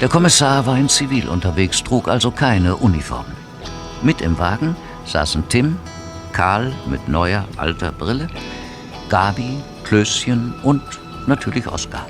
[0.00, 3.26] Der Kommissar war in Zivil unterwegs, trug also keine Uniform.
[4.02, 4.74] Mit im Wagen
[5.04, 5.76] saßen Tim,
[6.32, 8.26] Karl mit neuer alter Brille,
[9.08, 10.82] Gabi, Klößchen und
[11.28, 12.08] natürlich Oskar.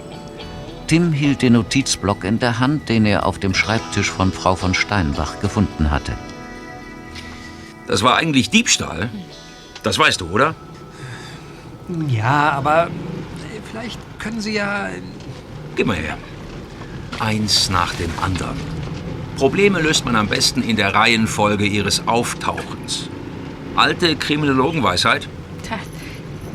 [0.89, 4.73] Tim hielt den Notizblock in der Hand, den er auf dem Schreibtisch von Frau von
[4.73, 6.17] Steinbach gefunden hatte.
[7.87, 9.11] Das war eigentlich Diebstahl.
[9.83, 10.55] Das weißt du, oder?
[12.09, 12.89] Ja, aber äh,
[13.71, 14.89] vielleicht können Sie ja.
[15.77, 16.17] Gib mal her.
[17.19, 18.57] Eins nach dem anderen.
[19.37, 23.11] Probleme löst man am besten in der Reihenfolge ihres Auftauchens.
[23.77, 25.29] Alte Kriminologenweisheit?
[25.65, 25.79] Tja,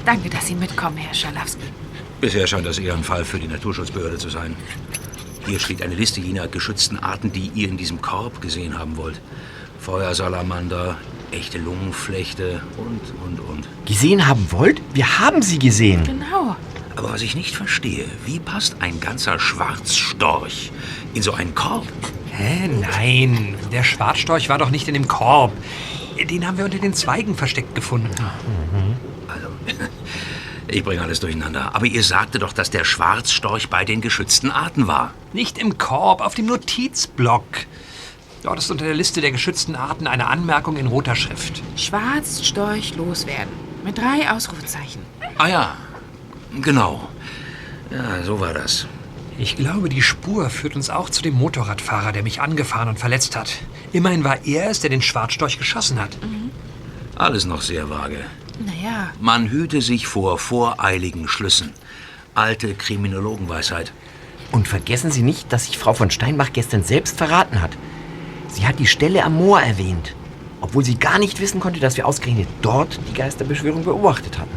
[0.05, 1.82] danke, dass Sie mitkommen, Herr Schalawski.
[2.24, 4.55] Bisher scheint das eher ein Fall für die Naturschutzbehörde zu sein.
[5.45, 9.19] Hier steht eine Liste jener geschützten Arten, die ihr in diesem Korb gesehen haben wollt.
[9.80, 10.97] Feuersalamander,
[11.32, 13.67] echte Lungenflechte und, und, und.
[13.86, 14.80] Gesehen haben wollt?
[14.93, 16.05] Wir haben sie gesehen.
[16.05, 16.55] Genau.
[16.95, 20.71] Aber was ich nicht verstehe, wie passt ein ganzer Schwarzstorch
[21.13, 21.89] in so einen Korb?
[22.32, 22.69] Hä?
[22.69, 25.51] Nein, der Schwarzstorch war doch nicht in dem Korb.
[26.30, 28.11] Den haben wir unter den Zweigen versteckt gefunden.
[29.28, 29.47] Also,
[30.68, 31.76] ich bringe alles durcheinander.
[31.76, 35.14] Aber ihr sagte doch, dass der Schwarzstorch bei den geschützten Arten war.
[35.34, 37.45] Nicht im Korb, auf dem Notizblock.
[38.43, 41.61] Dort ist unter der Liste der geschützten Arten eine Anmerkung in roter Schrift.
[41.76, 43.53] Schwarz, Storch, loswerden.
[43.84, 45.01] Mit drei Ausrufezeichen.
[45.38, 45.78] Ah ja,
[46.61, 47.07] genau.
[47.89, 48.88] Ja, so war das.
[49.38, 53.36] Ich glaube, die Spur führt uns auch zu dem Motorradfahrer, der mich angefahren und verletzt
[53.36, 53.51] hat.
[53.91, 56.18] Immerhin war er es, der den Schwarzstorch geschossen hat.
[57.16, 58.26] Alles noch sehr vage.
[58.60, 61.72] Naja, Man hüte sich vor voreiligen Schlüssen.
[62.36, 63.91] Alte Kriminologenweisheit.
[64.51, 67.72] Und vergessen Sie nicht, dass sich Frau von Steinbach gestern selbst verraten hat.
[68.49, 70.16] Sie hat die Stelle am Moor erwähnt,
[70.62, 74.56] obwohl sie gar nicht wissen konnte, dass wir ausgerechnet dort die Geisterbeschwörung beobachtet hatten.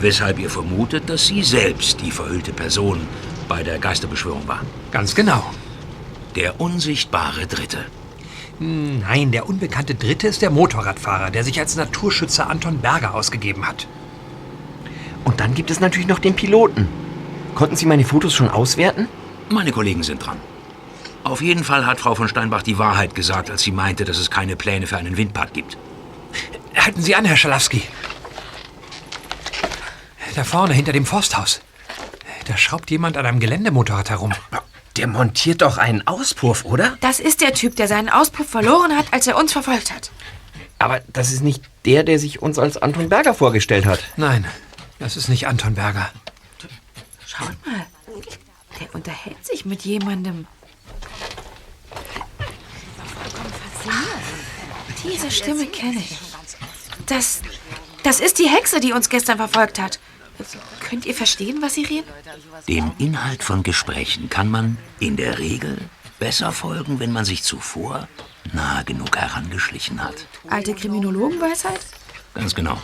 [0.00, 3.00] Weshalb ihr vermutet, dass sie selbst die verhüllte Person
[3.48, 4.60] bei der Geisterbeschwörung war.
[4.92, 5.42] Ganz genau.
[6.36, 7.84] Der unsichtbare Dritte.
[8.62, 13.86] Nein, der unbekannte Dritte ist der Motorradfahrer, der sich als Naturschützer Anton Berger ausgegeben hat.
[15.24, 16.86] Und dann gibt es natürlich noch den Piloten.
[17.54, 19.08] Konnten Sie meine Fotos schon auswerten?
[19.48, 20.36] Meine Kollegen sind dran.
[21.24, 24.30] Auf jeden Fall hat Frau von Steinbach die Wahrheit gesagt, als sie meinte, dass es
[24.30, 25.78] keine Pläne für einen Windpad gibt.
[26.76, 27.82] Halten Sie an, Herr Schalawski.
[30.34, 31.60] Da vorne, hinter dem Forsthaus.
[32.46, 34.32] Da schraubt jemand an einem Geländemotorrad herum.
[34.96, 36.96] Der montiert doch einen Auspuff, oder?
[37.00, 40.10] das ist der Typ, der seinen Auspuff verloren hat, als er uns verfolgt hat.
[40.78, 44.00] Aber das ist nicht der, der sich uns als Anton Berger vorgestellt hat.
[44.16, 44.46] Nein,
[44.98, 46.10] das ist nicht Anton Berger.
[47.26, 47.86] Schaut mal,
[48.80, 50.46] der unterhält sich mit jemandem.
[55.04, 56.18] Diese Stimme kenne ich.
[57.06, 57.40] Das,
[58.02, 59.98] das ist die Hexe, die uns gestern verfolgt hat.
[60.80, 62.08] Könnt ihr verstehen, was sie reden?
[62.68, 65.78] Dem Inhalt von Gesprächen kann man in der Regel
[66.18, 68.08] besser folgen, wenn man sich zuvor
[68.52, 70.26] nahe genug herangeschlichen hat.
[70.48, 71.80] Alte Kriminologenweisheit?
[72.34, 72.78] Ganz genau.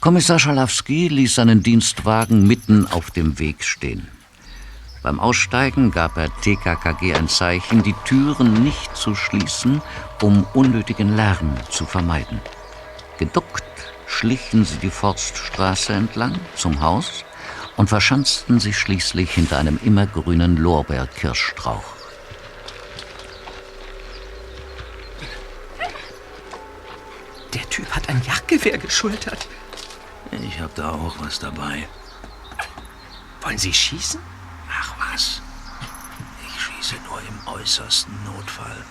[0.00, 4.08] Kommissar Schalawski ließ seinen Dienstwagen mitten auf dem Weg stehen.
[5.02, 9.80] Beim Aussteigen gab er TKKG ein Zeichen, die Türen nicht zu schließen,
[10.22, 12.40] um unnötigen Lärm zu vermeiden.
[13.18, 13.64] Geduckt
[14.10, 17.24] schlichen sie die Forststraße entlang zum Haus
[17.76, 21.84] und verschanzten sich schließlich hinter einem immergrünen Lorbeerkirschstrauch.
[27.54, 29.48] Der Typ hat ein Jagdgewehr geschultert.
[30.32, 31.88] Ich hab da auch was dabei.
[33.40, 34.20] Wollen Sie schießen?
[34.70, 35.40] Ach was.
[36.46, 38.84] Ich schieße nur im äußersten Notfall.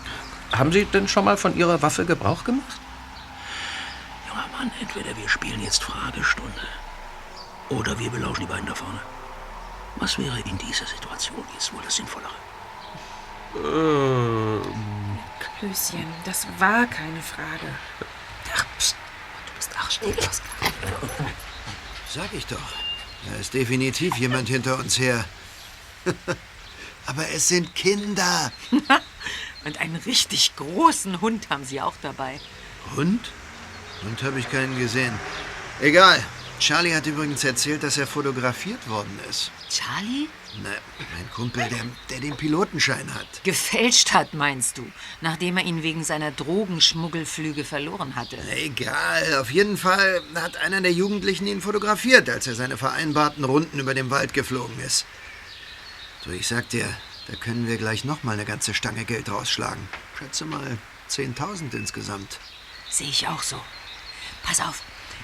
[0.53, 2.80] Haben Sie denn schon mal von Ihrer Waffe Gebrauch gemacht?
[4.60, 6.68] Mann, entweder wir spielen jetzt Fragestunde
[7.70, 8.99] oder wir belauschen die beiden da vorne.
[9.95, 12.34] Was wäre in dieser Situation jetzt wohl das Sinnvollere?
[15.60, 17.74] Klößchen, das war keine Frage.
[18.53, 18.97] Ach, pst,
[19.47, 20.72] du bist auch still, Oskar.
[22.10, 22.74] Sag ich doch.
[23.28, 25.24] Da ist definitiv jemand hinter uns her.
[27.05, 28.51] Aber es sind Kinder.
[29.66, 32.41] Und einen richtig großen Hund haben Sie auch dabei.
[32.97, 33.32] Hund?
[34.04, 35.14] Hund habe ich keinen gesehen.
[35.82, 36.24] Egal.
[36.60, 39.50] Charlie hat übrigens erzählt, dass er fotografiert worden ist.
[39.70, 40.28] Charlie?
[40.62, 40.70] Na,
[41.16, 43.43] mein Kumpel, der, der den Pilotenschein hat.
[43.45, 44.86] Gefälscht hat, meinst du?
[45.22, 48.38] Nachdem er ihn wegen seiner Drogenschmuggelflüge verloren hatte.
[48.52, 53.80] Egal, auf jeden Fall hat einer der Jugendlichen ihn fotografiert, als er seine vereinbarten Runden
[53.80, 55.06] über dem Wald geflogen ist.
[56.26, 56.86] Du, ich sag dir,
[57.28, 59.88] da können wir gleich noch mal eine ganze Stange Geld rausschlagen.
[60.18, 60.78] Schätze mal
[61.10, 62.38] 10.000 insgesamt.
[62.89, 63.62] Sehe ich auch so.
[64.44, 64.82] Pass auf,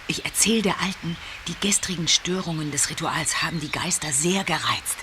[0.08, 4.98] ich erzähle der Alten, die gestrigen Störungen des Rituals haben die Geister sehr gereizt.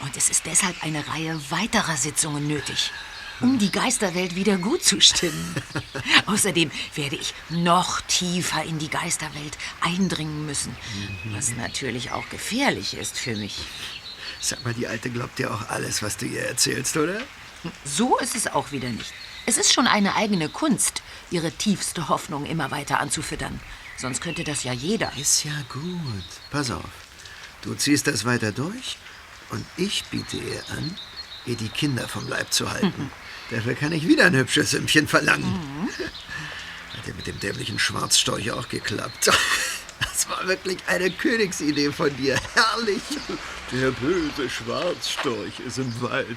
[0.00, 2.92] Und es ist deshalb eine Reihe weiterer Sitzungen nötig,
[3.40, 5.56] um die Geisterwelt wieder gut zu stimmen.
[6.26, 10.76] Außerdem werde ich noch tiefer in die Geisterwelt eindringen müssen,
[11.32, 13.56] was natürlich auch gefährlich ist für mich.
[14.40, 17.20] Sag mal, die Alte glaubt dir auch alles, was du ihr erzählst, oder?
[17.84, 19.12] So ist es auch wieder nicht.
[19.48, 23.58] Es ist schon eine eigene Kunst, ihre tiefste Hoffnung immer weiter anzufüttern.
[23.96, 25.10] Sonst könnte das ja jeder.
[25.16, 26.28] Ist ja gut.
[26.50, 26.84] Pass auf.
[27.62, 28.98] Du ziehst das weiter durch
[29.48, 30.94] und ich biete ihr an,
[31.46, 33.10] ihr die Kinder vom Leib zu halten.
[33.50, 35.88] Dafür kann ich wieder ein hübsches Sümmchen verlangen.
[36.98, 39.30] Hat ja mit dem dämlichen Schwarzstorch auch geklappt.
[40.00, 42.38] Das war wirklich eine Königsidee von dir.
[42.54, 43.02] Herrlich.
[43.72, 46.36] Der böse Schwarzstorch ist im Wald.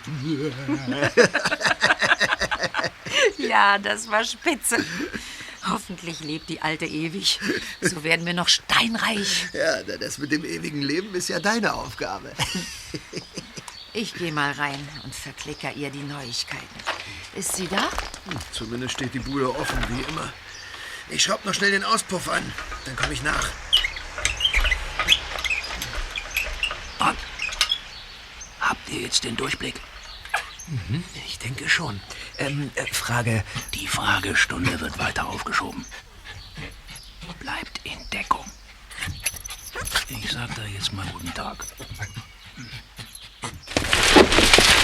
[3.38, 4.84] Ja, das war spitze.
[5.68, 7.40] Hoffentlich lebt die Alte ewig.
[7.82, 9.48] So werden wir noch steinreich.
[9.54, 12.32] Ja, das mit dem ewigen Leben ist ja deine Aufgabe.
[13.94, 16.66] Ich gehe mal rein und verklicker ihr die Neuigkeiten.
[17.36, 17.90] Ist sie da?
[18.52, 20.34] Zumindest steht die Bude offen, wie immer.
[21.10, 22.54] Ich schraub noch schnell den Auspuff an.
[22.86, 23.50] Dann komme ich nach.
[28.60, 29.76] Habt ihr jetzt den Durchblick?
[31.26, 32.00] Ich denke schon.
[32.38, 33.44] Ähm, äh, Frage.
[33.74, 35.86] Die Fragestunde wird weiter aufgeschoben.
[37.40, 38.46] Bleibt in Deckung.
[40.10, 41.66] Ich sag da jetzt mal guten Tag.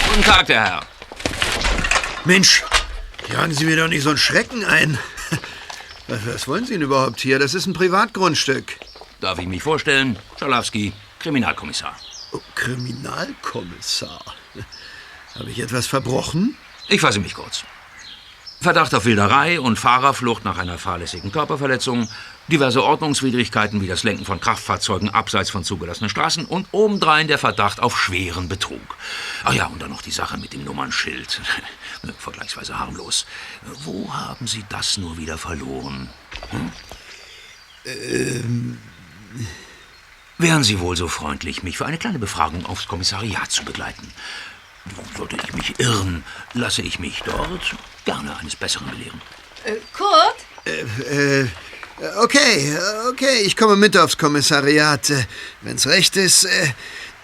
[0.08, 0.86] Guten Tag, der Herr.
[2.24, 2.64] Mensch,
[3.30, 4.98] jagen Sie mir doch nicht so einen Schrecken ein.
[6.08, 7.38] Was, was wollen Sie denn überhaupt hier?
[7.38, 8.78] Das ist ein Privatgrundstück.
[9.20, 10.18] Darf ich mich vorstellen?
[10.38, 11.94] Schalowski, Kriminalkommissar.
[12.32, 14.24] Oh, Kriminalkommissar.
[15.38, 16.56] Habe ich etwas verbrochen?
[16.88, 17.64] Ich fasse mich kurz.
[18.60, 22.08] Verdacht auf Wilderei und Fahrerflucht nach einer fahrlässigen Körperverletzung,
[22.48, 27.78] diverse Ordnungswidrigkeiten wie das Lenken von Kraftfahrzeugen abseits von zugelassenen Straßen und obendrein der Verdacht
[27.78, 28.96] auf schweren Betrug.
[29.44, 31.40] Ach ja, und dann noch die Sache mit dem Nummernschild.
[32.18, 33.26] Vergleichsweise harmlos.
[33.84, 36.08] Wo haben Sie das nur wieder verloren?
[36.50, 36.72] Hm?
[37.84, 38.78] Ähm,
[40.40, 44.12] Wären Sie wohl so freundlich, mich für eine kleine Befragung aufs Kommissariat zu begleiten?
[45.16, 46.24] Sollte ich mich irren,
[46.54, 49.20] lasse ich mich dort gerne eines Besseren belehren.
[49.64, 50.36] Äh, Kurt?
[50.64, 51.48] äh, äh,
[52.22, 52.76] okay,
[53.10, 55.10] okay, ich komme mit aufs Kommissariat.
[55.10, 55.24] Äh,
[55.62, 56.72] Wenn's recht ist, äh,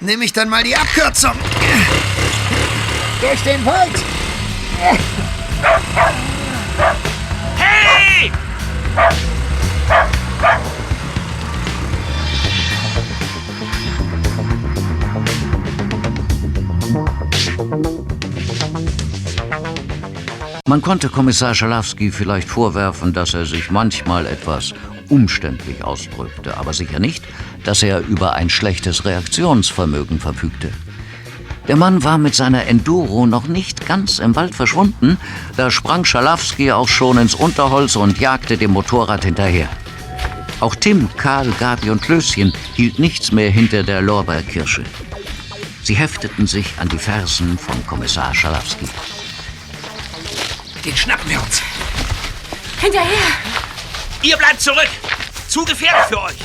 [0.00, 1.32] nehme ich dann mal die Abkürzung.
[3.20, 3.92] Durch den Wald.
[7.56, 8.32] Hey!
[20.66, 24.72] Man konnte Kommissar Schalowski vielleicht vorwerfen, dass er sich manchmal etwas
[25.10, 27.22] umständlich ausdrückte, aber sicher nicht,
[27.64, 30.72] dass er über ein schlechtes Reaktionsvermögen verfügte.
[31.68, 35.18] Der Mann war mit seiner Enduro noch nicht ganz im Wald verschwunden,
[35.58, 39.68] da sprang Schalowski auch schon ins Unterholz und jagte dem Motorrad hinterher.
[40.60, 44.84] Auch Tim, Karl, Gabi und Klößchen hielt nichts mehr hinter der Lorbeerkirsche.
[45.82, 48.86] Sie hefteten sich an die Fersen von Kommissar Schalowski.
[50.84, 51.62] Den schnappen wir uns.
[52.80, 53.28] Hinterher!
[54.22, 54.88] Ihr bleibt zurück.
[55.48, 56.36] Zu gefährlich für euch.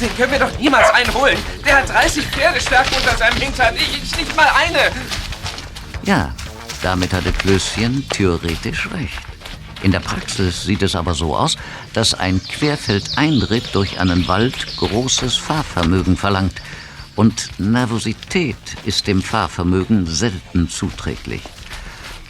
[0.00, 1.38] Den können wir doch niemals einholen.
[1.64, 3.74] Der hat 30 Pferdestärken unter seinem Hintern.
[3.76, 4.92] Ich, ich nicht mal eine.
[6.04, 6.32] Ja,
[6.82, 9.18] damit hatte Klößchen theoretisch recht.
[9.82, 11.56] In der Praxis sieht es aber so aus,
[11.94, 16.60] dass ein Querfeldeinritt durch einen Wald großes Fahrvermögen verlangt.
[17.16, 21.42] Und Nervosität ist dem Fahrvermögen selten zuträglich.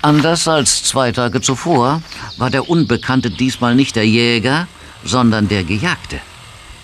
[0.01, 2.03] Anders als zwei Tage zuvor
[2.36, 4.68] war der Unbekannte diesmal nicht der Jäger,
[5.05, 6.20] sondern der Gejagte.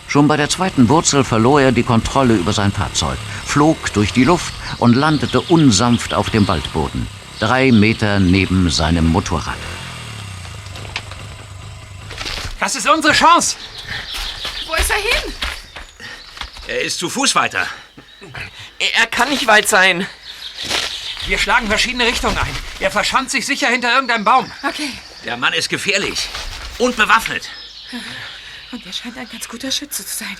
[0.08, 4.24] Schon bei der zweiten Wurzel verlor er die Kontrolle über sein Fahrzeug, flog durch die
[4.24, 7.06] Luft und landete unsanft auf dem Waldboden,
[7.38, 9.56] drei Meter neben seinem Motorrad.
[12.60, 13.56] Das ist unsere Chance.
[14.66, 15.32] Wo ist er hin?
[16.66, 17.66] Er ist zu Fuß weiter.
[18.78, 20.06] Er kann nicht weit sein.
[21.26, 22.54] Wir schlagen verschiedene Richtungen ein.
[22.80, 24.50] Er verschanzt sich sicher hinter irgendeinem Baum.
[24.62, 24.90] Okay.
[25.24, 26.28] Der Mann ist gefährlich
[26.78, 27.48] und bewaffnet.
[28.72, 30.36] Und er scheint ein ganz guter Schütze zu sein.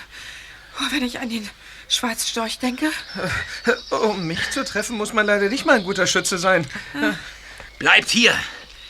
[0.80, 1.48] Oh, wenn ich an den
[1.88, 2.90] Schwarzstorch denke.
[3.90, 6.66] Um mich zu treffen, muss man leider nicht mal ein guter Schütze sein.
[7.78, 8.36] Bleibt hier.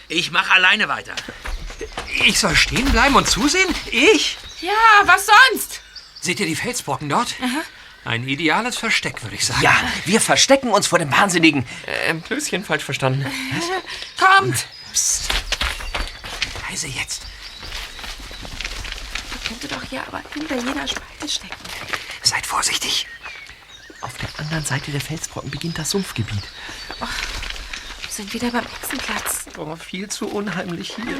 [0.08, 1.14] Ich mache alleine weiter.
[2.26, 3.72] Ich soll stehen bleiben und zusehen?
[3.90, 4.36] Ich?
[4.60, 4.72] Ja,
[5.04, 5.80] was sonst?
[6.20, 7.34] Seht ihr die Felsbrocken dort?
[8.04, 9.62] Ein ideales Versteck, würde ich sagen.
[9.62, 9.74] Ja,
[10.04, 11.66] wir verstecken uns vor dem Wahnsinnigen.
[11.86, 13.24] Äh, Klößchen falsch verstanden.
[14.18, 14.66] Kommt!
[14.92, 15.30] Psst.
[16.68, 17.22] Leise jetzt.
[19.32, 21.54] Er könnte doch hier aber hinter jeder Spalte stecken.
[22.22, 23.06] Seid vorsichtig.
[24.02, 26.42] Auf der anderen Seite der Felsbrocken beginnt das Sumpfgebiet.
[26.98, 29.46] Wir sind wieder beim Hexenplatz.
[29.56, 31.18] Oh, viel zu unheimlich hier.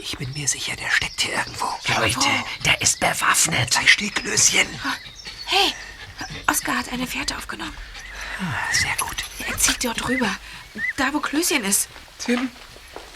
[0.00, 1.66] Ich bin mir sicher, der steckt hier irgendwo.
[1.98, 2.28] Leute,
[2.64, 3.72] der ist bewaffnet.
[3.72, 4.68] Sei still, Klößchen.
[5.46, 5.72] Hey,
[6.46, 7.74] Oskar hat eine Fährte aufgenommen.
[8.40, 9.16] Ah, Sehr gut.
[9.48, 10.30] Er zieht dort rüber.
[10.96, 11.88] Da, wo Klößchen ist.
[12.18, 12.50] Tim,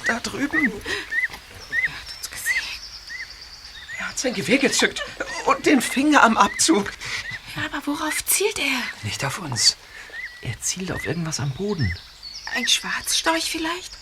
[0.06, 0.64] da drüben.
[0.66, 2.62] Er hat uns gesehen.
[3.98, 5.02] Er hat sein Gewehr gezückt
[5.46, 6.92] und den Finger am Abzug.
[7.56, 8.82] Ja, aber worauf zielt er?
[9.02, 9.76] Nicht auf uns.
[10.42, 11.94] Er zielt auf irgendwas am Boden.
[12.54, 13.92] Ein Schwarzstorch vielleicht?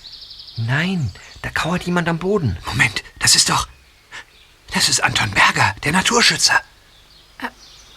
[0.57, 2.59] Nein, da kauert jemand am Boden.
[2.66, 3.68] Moment, das ist doch.
[4.72, 6.61] Das ist Anton Berger, der Naturschützer.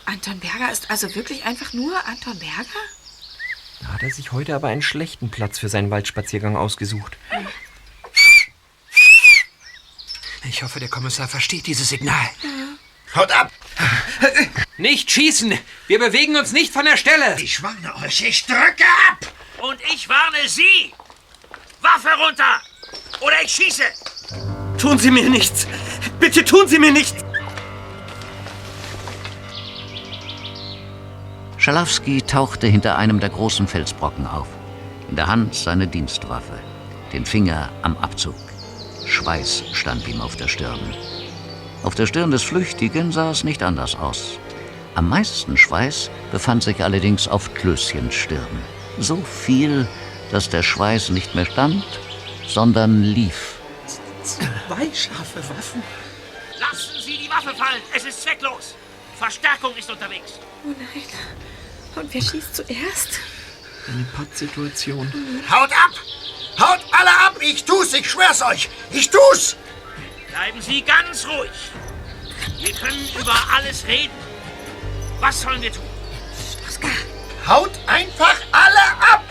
[0.05, 2.65] Anton Berger ist also wirklich einfach nur Anton Berger?
[3.81, 7.17] Da hat er sich heute aber einen schlechten Platz für seinen Waldspaziergang ausgesucht.
[10.43, 12.29] Ich hoffe, der Kommissar versteht dieses Signal.
[13.15, 13.51] Haut ab!
[14.77, 15.57] Nicht schießen!
[15.87, 17.39] Wir bewegen uns nicht von der Stelle!
[17.39, 19.33] Ich warne euch, ich drücke ab!
[19.61, 20.93] Und ich warne Sie!
[21.81, 22.61] Waffe runter!
[23.19, 23.83] Oder ich schieße!
[24.77, 25.67] Tun Sie mir nichts!
[26.19, 27.23] Bitte tun Sie mir nichts!
[31.61, 34.47] Schalowski tauchte hinter einem der großen Felsbrocken auf.
[35.11, 36.57] In der Hand seine Dienstwaffe,
[37.13, 38.33] den Finger am Abzug.
[39.05, 40.79] Schweiß stand ihm auf der Stirn.
[41.83, 44.39] Auf der Stirn des Flüchtigen sah es nicht anders aus.
[44.95, 48.63] Am meisten Schweiß befand sich allerdings auf Klößchens Stirn.
[48.97, 49.87] So viel,
[50.31, 51.85] dass der Schweiß nicht mehr stand,
[52.47, 53.59] sondern lief.
[54.23, 55.83] Zwei scharfe Waffen.
[56.59, 57.83] Lassen Sie die Waffe fallen!
[57.95, 58.73] Es ist zwecklos!
[59.15, 60.39] Verstärkung ist unterwegs!
[60.65, 61.03] Oh nein.
[61.95, 63.19] Und wer schießt zuerst?
[63.87, 65.11] Eine Pattsituation.
[65.49, 65.91] Haut ab!
[66.59, 67.37] Haut alle ab!
[67.41, 68.69] Ich tu's, ich schwör's euch!
[68.91, 69.55] Ich tu's!
[70.29, 71.51] Bleiben Sie ganz ruhig!
[72.59, 74.13] Wir können über alles reden.
[75.19, 75.83] Was sollen wir tun?
[77.47, 79.23] Haut einfach alle ab!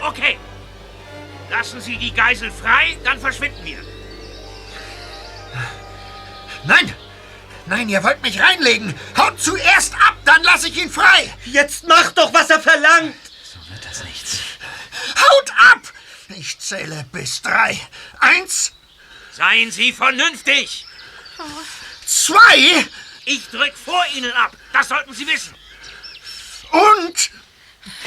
[0.00, 0.38] Okay.
[1.50, 3.78] Lassen Sie die Geisel frei, dann verschwinden wir.
[6.64, 6.94] Nein!
[7.66, 8.94] Nein, ihr wollt mich reinlegen!
[9.16, 11.32] Haut zuerst ab, dann lasse ich ihn frei!
[11.44, 13.16] Jetzt mach doch, was er verlangt!
[13.42, 14.38] So wird das nichts.
[15.16, 15.80] Haut ab!
[16.28, 17.78] Ich zähle bis drei.
[18.20, 18.72] Eins,
[19.32, 20.86] Seien Sie vernünftig!
[22.06, 22.86] zwei
[23.26, 24.56] Ich drück vor Ihnen ab.
[24.72, 25.54] Das sollten Sie wissen.
[26.70, 27.30] und...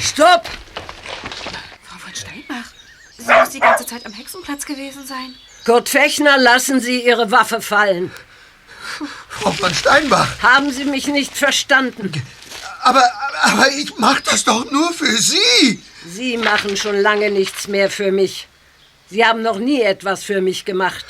[0.00, 0.48] Stopp!
[1.84, 2.64] Frau von Steinbach.
[3.16, 5.34] Sie muss die ganze Zeit am Hexenplatz gewesen sein.
[5.64, 8.10] Kurt Fechner, lassen Sie Ihre Waffe fallen.
[9.28, 12.12] Frau von Steinbach, Haben Sie mich nicht verstanden?
[12.82, 13.04] aber,
[13.42, 15.82] aber ich mach das doch nur für Sie.
[16.06, 18.48] Sie machen schon lange nichts mehr für mich.
[19.10, 21.04] Sie haben noch nie etwas für mich gemacht.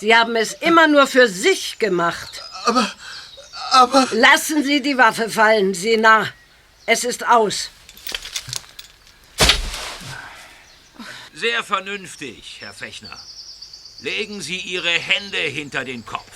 [0.00, 2.42] Sie haben es immer nur für sich gemacht.
[2.64, 2.90] Aber,
[3.72, 4.08] aber...
[4.12, 6.28] Lassen Sie die Waffe fallen, Sina.
[6.86, 7.70] Es ist aus.
[11.34, 13.18] Sehr vernünftig, Herr Fechner.
[14.00, 16.30] Legen Sie Ihre Hände hinter den Kopf.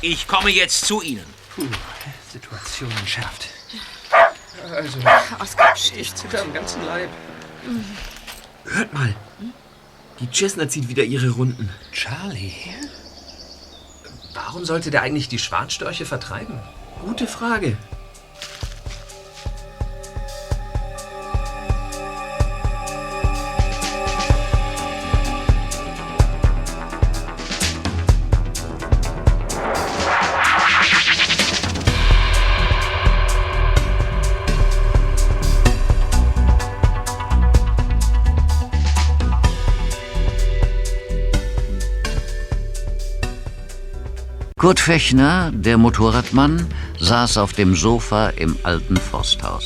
[0.00, 1.26] Ich komme jetzt zu Ihnen.
[2.32, 3.48] Situation entschärft.
[4.70, 4.98] Also,
[5.40, 7.08] Oskar, ich zitter am ganzen Leib.
[8.64, 9.14] Hört mal.
[10.20, 11.70] Die Chestnut zieht wieder ihre Runden.
[11.92, 12.52] Charlie?
[14.34, 16.60] Warum sollte der eigentlich die Schwarzstörche vertreiben?
[17.02, 17.76] Gute Frage.
[44.68, 46.66] Kurt Fechner, der Motorradmann,
[47.00, 49.64] saß auf dem Sofa im alten Forsthaus.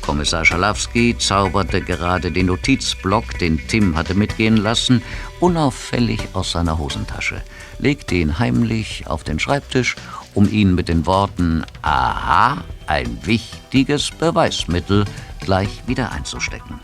[0.00, 5.04] Kommissar Schalawski zauberte gerade den Notizblock, den Tim hatte mitgehen lassen,
[5.38, 7.42] unauffällig aus seiner Hosentasche,
[7.78, 9.94] legte ihn heimlich auf den Schreibtisch,
[10.34, 15.04] um ihn mit den Worten Aha, ein wichtiges Beweismittel
[15.42, 16.80] gleich wieder einzustecken.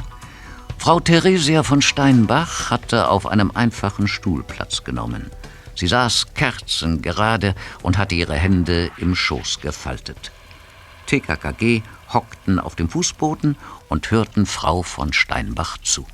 [0.79, 5.33] Frau Theresia von Steinbach hatte auf einem einfachen Stuhl Platz genommen.
[5.81, 10.31] Sie saß kerzengerade und hatte ihre Hände im Schoß gefaltet.
[11.07, 11.81] TKKG
[12.13, 13.57] hockten auf dem Fußboden
[13.89, 16.07] und hörten Frau von Steinbach zu.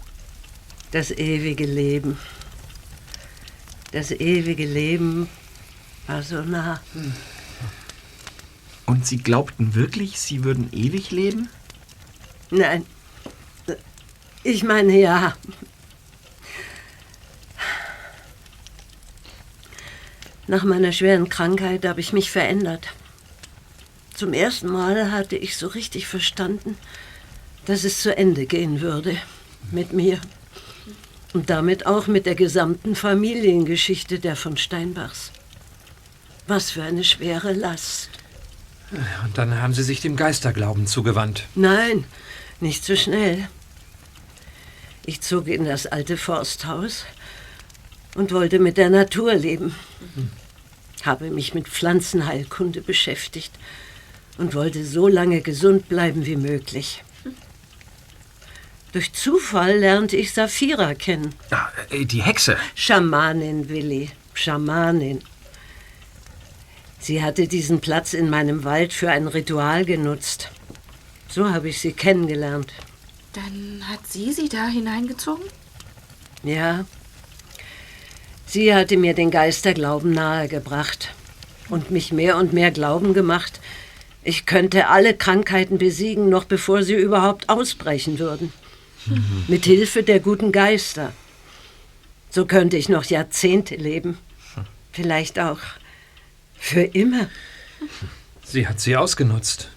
[0.93, 2.17] Das ewige Leben.
[3.91, 5.29] Das ewige Leben
[6.07, 6.81] war so nah.
[8.87, 11.49] Und Sie glaubten wirklich, Sie würden ewig leben?
[12.53, 12.87] Nein.
[14.45, 15.35] Ich meine ja.
[20.49, 22.89] Nach meiner schweren Krankheit habe ich mich verändert.
[24.15, 26.77] Zum ersten Mal hatte ich so richtig verstanden,
[27.67, 29.17] dass es zu Ende gehen würde
[29.73, 30.21] mit mir.
[31.35, 35.33] Und damit auch mit der gesamten Familiengeschichte der von Steinbachs.
[36.47, 38.09] Was für eine schwere Last.
[39.25, 41.45] Und dann haben Sie sich dem Geisterglauben zugewandt.
[41.57, 42.05] Nein,
[42.61, 43.49] nicht so schnell.
[45.05, 47.05] Ich zog in das alte Forsthaus
[48.17, 49.75] und wollte mit der Natur leben.
[51.05, 53.53] Habe mich mit Pflanzenheilkunde beschäftigt
[54.39, 57.05] und wollte so lange gesund bleiben wie möglich.
[58.93, 61.35] Durch Zufall lernte ich Saphira kennen.
[61.51, 62.57] Ah, äh, die Hexe.
[62.75, 64.11] Schamanin, Willi.
[64.33, 65.23] Schamanin.
[66.99, 70.51] Sie hatte diesen Platz in meinem Wald für ein Ritual genutzt.
[71.29, 72.73] So habe ich sie kennengelernt.
[73.35, 75.45] Dann hat sie sie da hineingezogen?
[76.43, 76.87] Ja.
[78.47, 81.13] Sie hatte mir den Geisterglauben nahegebracht
[81.69, 83.61] und mich mehr und mehr glauben gemacht,
[84.27, 88.53] ich könnte alle Krankheiten besiegen, noch bevor sie überhaupt ausbrechen würden.
[89.47, 91.13] Mit Hilfe der guten Geister.
[92.29, 94.19] So könnte ich noch Jahrzehnte leben.
[94.91, 95.61] Vielleicht auch
[96.59, 97.29] für immer.
[98.43, 99.69] Sie hat sie ausgenutzt.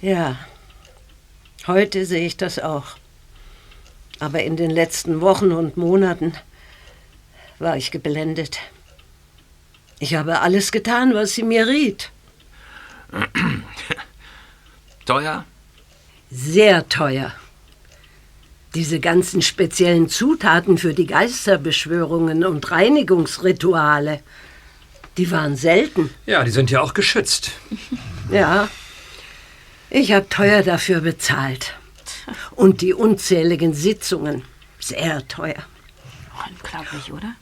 [0.00, 0.38] Ja,
[1.66, 2.96] heute sehe ich das auch.
[4.18, 6.32] Aber in den letzten Wochen und Monaten
[7.62, 8.58] war ich geblendet.
[9.98, 12.10] Ich habe alles getan, was sie mir riet.
[15.06, 15.44] Teuer?
[16.30, 17.32] Sehr teuer.
[18.74, 24.20] Diese ganzen speziellen Zutaten für die Geisterbeschwörungen und Reinigungsrituale,
[25.18, 26.10] die waren selten.
[26.26, 27.52] Ja, die sind ja auch geschützt.
[28.30, 28.70] Ja,
[29.90, 31.74] ich habe teuer dafür bezahlt.
[32.52, 34.42] Und die unzähligen Sitzungen,
[34.78, 35.62] sehr teuer.
[36.48, 37.34] Unglaublich, oder?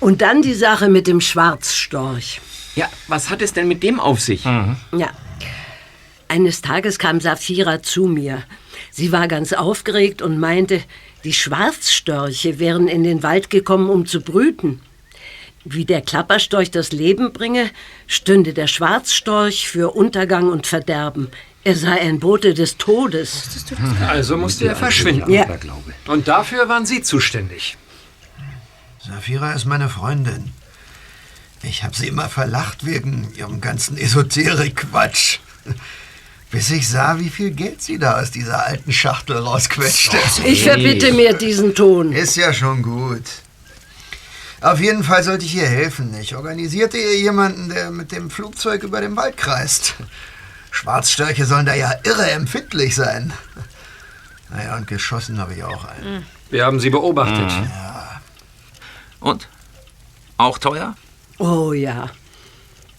[0.00, 2.40] Und dann die Sache mit dem Schwarzstorch.
[2.74, 4.44] Ja, was hat es denn mit dem auf sich?
[4.44, 5.10] Ja.
[6.28, 8.42] Eines Tages kam Saphira zu mir.
[8.90, 10.82] Sie war ganz aufgeregt und meinte,
[11.24, 14.80] die Schwarzstörche wären in den Wald gekommen, um zu brüten.
[15.64, 17.70] Wie der Klapperstorch das Leben bringe,
[18.06, 21.28] stünde der Schwarzstorch für Untergang und Verderben.
[21.64, 23.66] Er sei ein Bote des Todes.
[24.06, 25.30] Also musste er verschwinden.
[25.30, 25.46] Ja.
[26.06, 27.76] Und dafür waren Sie zuständig.
[29.06, 30.52] Saphira ist meine Freundin.
[31.62, 35.38] Ich habe sie immer verlacht wegen ihrem ganzen Esoterik-Quatsch.
[36.50, 40.16] Bis ich sah, wie viel Geld sie da aus dieser alten Schachtel rausquetschte.
[40.44, 42.12] Ich verbitte mir diesen Ton.
[42.12, 43.24] Ist ja schon gut.
[44.60, 46.14] Auf jeden Fall sollte ich ihr helfen.
[46.20, 49.94] Ich organisierte ihr jemanden, der mit dem Flugzeug über den Wald kreist.
[50.70, 53.32] Schwarzstörche sollen da ja irre empfindlich sein.
[54.50, 56.24] Naja, und geschossen habe ich auch einen.
[56.50, 57.52] Wir haben Sie beobachtet.
[59.26, 59.48] Und?
[60.36, 60.94] Auch teuer?
[61.40, 62.10] Oh ja.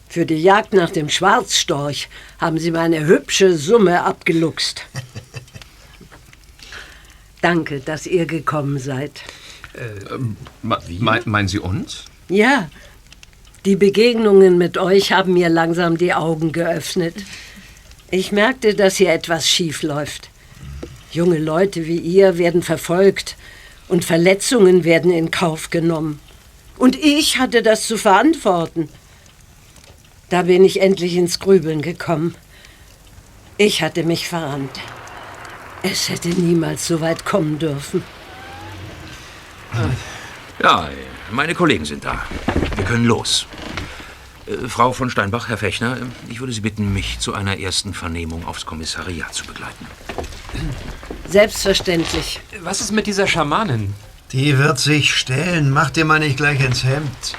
[0.09, 4.82] Für die Jagd nach dem Schwarzstorch haben sie mir eine hübsche Summe abgeluchst.
[7.41, 9.21] Danke, dass ihr gekommen seid.
[10.63, 12.03] Me mein, meinen Sie uns?
[12.28, 12.69] Ja,
[13.63, 17.15] die Begegnungen mit euch haben mir langsam die Augen geöffnet.
[18.11, 20.30] Ich merkte, dass hier etwas schief läuft.
[21.11, 23.37] Junge Leute wie ihr werden verfolgt
[23.88, 26.20] und Verletzungen werden in Kauf genommen.
[26.78, 28.90] Und ich hatte das zu verantworten.
[30.30, 32.36] Da bin ich endlich ins Grübeln gekommen.
[33.58, 34.80] Ich hatte mich verrannt.
[35.84, 38.04] Es hätte niemals so weit kommen dürfen.
[40.62, 40.90] Ja,
[41.32, 42.24] meine Kollegen sind da.
[42.76, 43.48] Wir können los.
[44.48, 45.98] Äh, Frau von Steinbach, Herr Fechner,
[46.30, 49.88] ich würde Sie bitten, mich zu einer ersten Vernehmung aufs Kommissariat zu begleiten.
[51.30, 52.39] Selbstverständlich.
[52.61, 53.93] Was ist mit dieser Schamanin?
[54.32, 55.71] Die wird sich stellen.
[55.71, 57.36] Mach dir mal nicht gleich ins Hemd.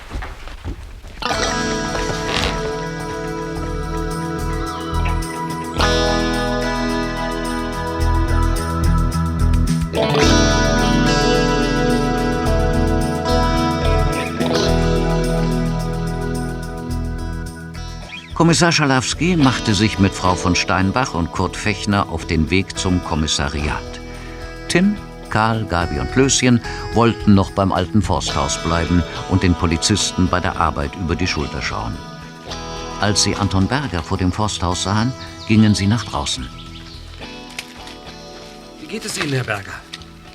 [18.39, 23.03] Kommissar Schalawski machte sich mit Frau von Steinbach und Kurt Fechner auf den Weg zum
[23.03, 24.01] Kommissariat.
[24.69, 24.97] Tim,
[25.29, 26.61] Karl, Gabi und Löschen
[26.95, 31.61] wollten noch beim alten Forsthaus bleiben und den Polizisten bei der Arbeit über die Schulter
[31.61, 31.97] schauen.
[33.01, 35.13] Als sie Anton Berger vor dem Forsthaus sahen,
[35.49, 36.49] gingen sie nach draußen.
[38.81, 39.81] Wie geht es Ihnen, Herr Berger?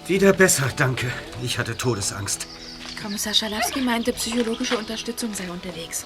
[0.07, 1.09] Wieder besser, danke.
[1.41, 2.47] Ich hatte Todesangst.
[3.01, 6.05] Kommissar Schalowski meinte, psychologische Unterstützung sei unterwegs.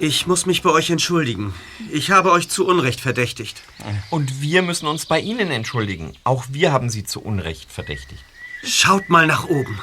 [0.00, 1.54] Ich muss mich bei euch entschuldigen.
[1.90, 3.62] Ich habe euch zu Unrecht verdächtigt.
[4.10, 6.12] Und wir müssen uns bei Ihnen entschuldigen.
[6.22, 8.24] Auch wir haben Sie zu Unrecht verdächtigt.
[8.62, 9.80] Schaut mal nach oben.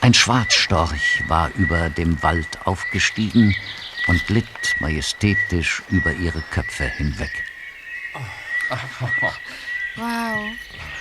[0.00, 3.54] Ein Schwarzstorch war über dem Wald aufgestiegen
[4.06, 4.46] und glitt
[4.78, 7.44] majestätisch über ihre Köpfe hinweg.
[9.96, 10.50] Wow,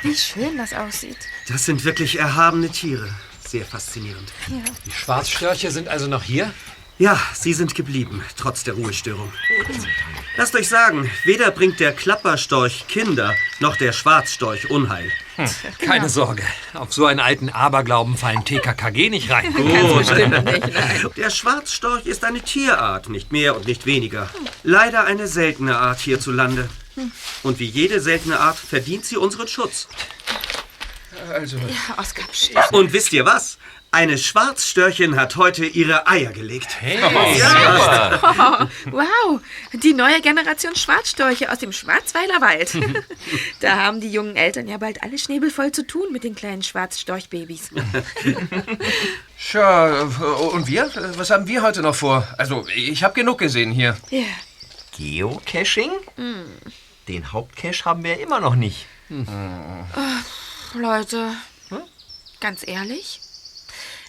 [0.01, 1.17] wie schön das aussieht.
[1.47, 3.15] Das sind wirklich erhabene Tiere.
[3.49, 4.31] Sehr faszinierend.
[4.85, 6.53] Die Schwarzstörche sind also noch hier?
[6.99, 9.33] Ja, sie sind geblieben, trotz der Ruhestörung.
[10.37, 15.11] Lasst euch sagen, weder bringt der Klapperstorch Kinder, noch der Schwarzstorch Unheil.
[15.79, 16.43] Keine Sorge,
[16.75, 19.51] auf so einen alten Aberglauben fallen TKKG nicht rein.
[21.17, 24.29] Der Schwarzstorch ist eine Tierart, nicht mehr und nicht weniger.
[24.61, 26.69] Leider eine seltene Art hierzulande.
[27.41, 29.87] Und wie jede seltene Art verdient sie unseren Schutz.
[31.29, 32.51] Also, Ja, Oskar, pst.
[32.71, 33.57] Und wisst ihr was?
[33.91, 36.77] Eine Schwarzstörchin hat heute ihre Eier gelegt.
[36.83, 37.07] Oh,
[38.91, 39.41] wow,
[39.73, 42.77] die neue Generation Schwarzstorche aus dem Schwarzweiler Wald.
[43.61, 46.61] da haben die jungen Eltern ja bald alle Schnäbel voll zu tun mit den kleinen
[46.61, 47.71] Schwarzstorchbabys.
[49.49, 50.01] Tja,
[50.53, 50.91] und wir?
[51.15, 52.27] Was haben wir heute noch vor?
[52.37, 53.97] Also, ich habe genug gesehen hier.
[54.11, 54.25] Ja.
[54.97, 55.91] Geocaching?
[57.07, 58.85] Den Hauptcache haben wir immer noch nicht.
[60.73, 61.31] Leute,
[62.39, 63.21] ganz ehrlich,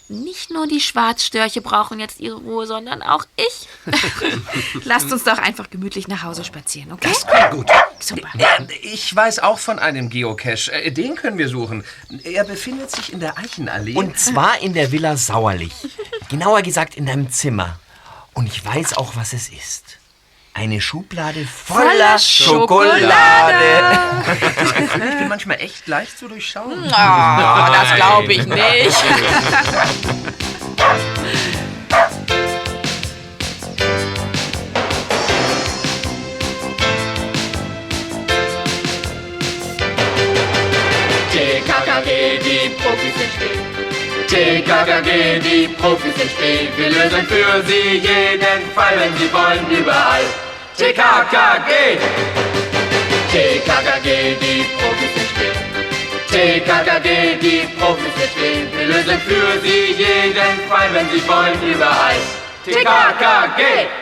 [0.08, 3.68] nicht nur die Schwarzstörche brauchen jetzt ihre Ruhe, sondern auch ich.
[4.84, 7.08] Lasst uns doch einfach gemütlich nach Hause spazieren, okay?
[7.12, 7.70] Das klingt gut.
[8.00, 8.28] Super.
[8.36, 10.72] Äh, Ich weiß auch von einem Geocache.
[10.72, 11.84] Äh, Den können wir suchen.
[12.24, 13.94] Er befindet sich in der Eichenallee.
[13.94, 15.72] Und zwar in der Villa Sauerlich.
[16.28, 17.78] Genauer gesagt in deinem Zimmer.
[18.34, 19.98] Und ich weiß auch, was es ist.
[20.53, 23.05] Eine Schublade voller, Voller Schokolade.
[24.94, 26.84] ich bin manchmal echt leicht zu durchschauen.
[26.86, 28.96] Oh, das glaube ich nicht.
[41.32, 43.69] TKKG, die Profis still.
[44.30, 46.68] TKKG, die Profis sind still.
[46.76, 50.22] Wir lösen für sie jeden Fall, wenn sie wollen, überall.
[50.76, 51.98] TKKG!
[53.32, 55.56] TKKG, die Profis sind still.
[56.30, 58.68] TKKG, die Profis sind still.
[58.78, 62.14] Wir lösen für sie jeden Fall, wenn sie wollen, überall.
[62.64, 63.99] TKKG!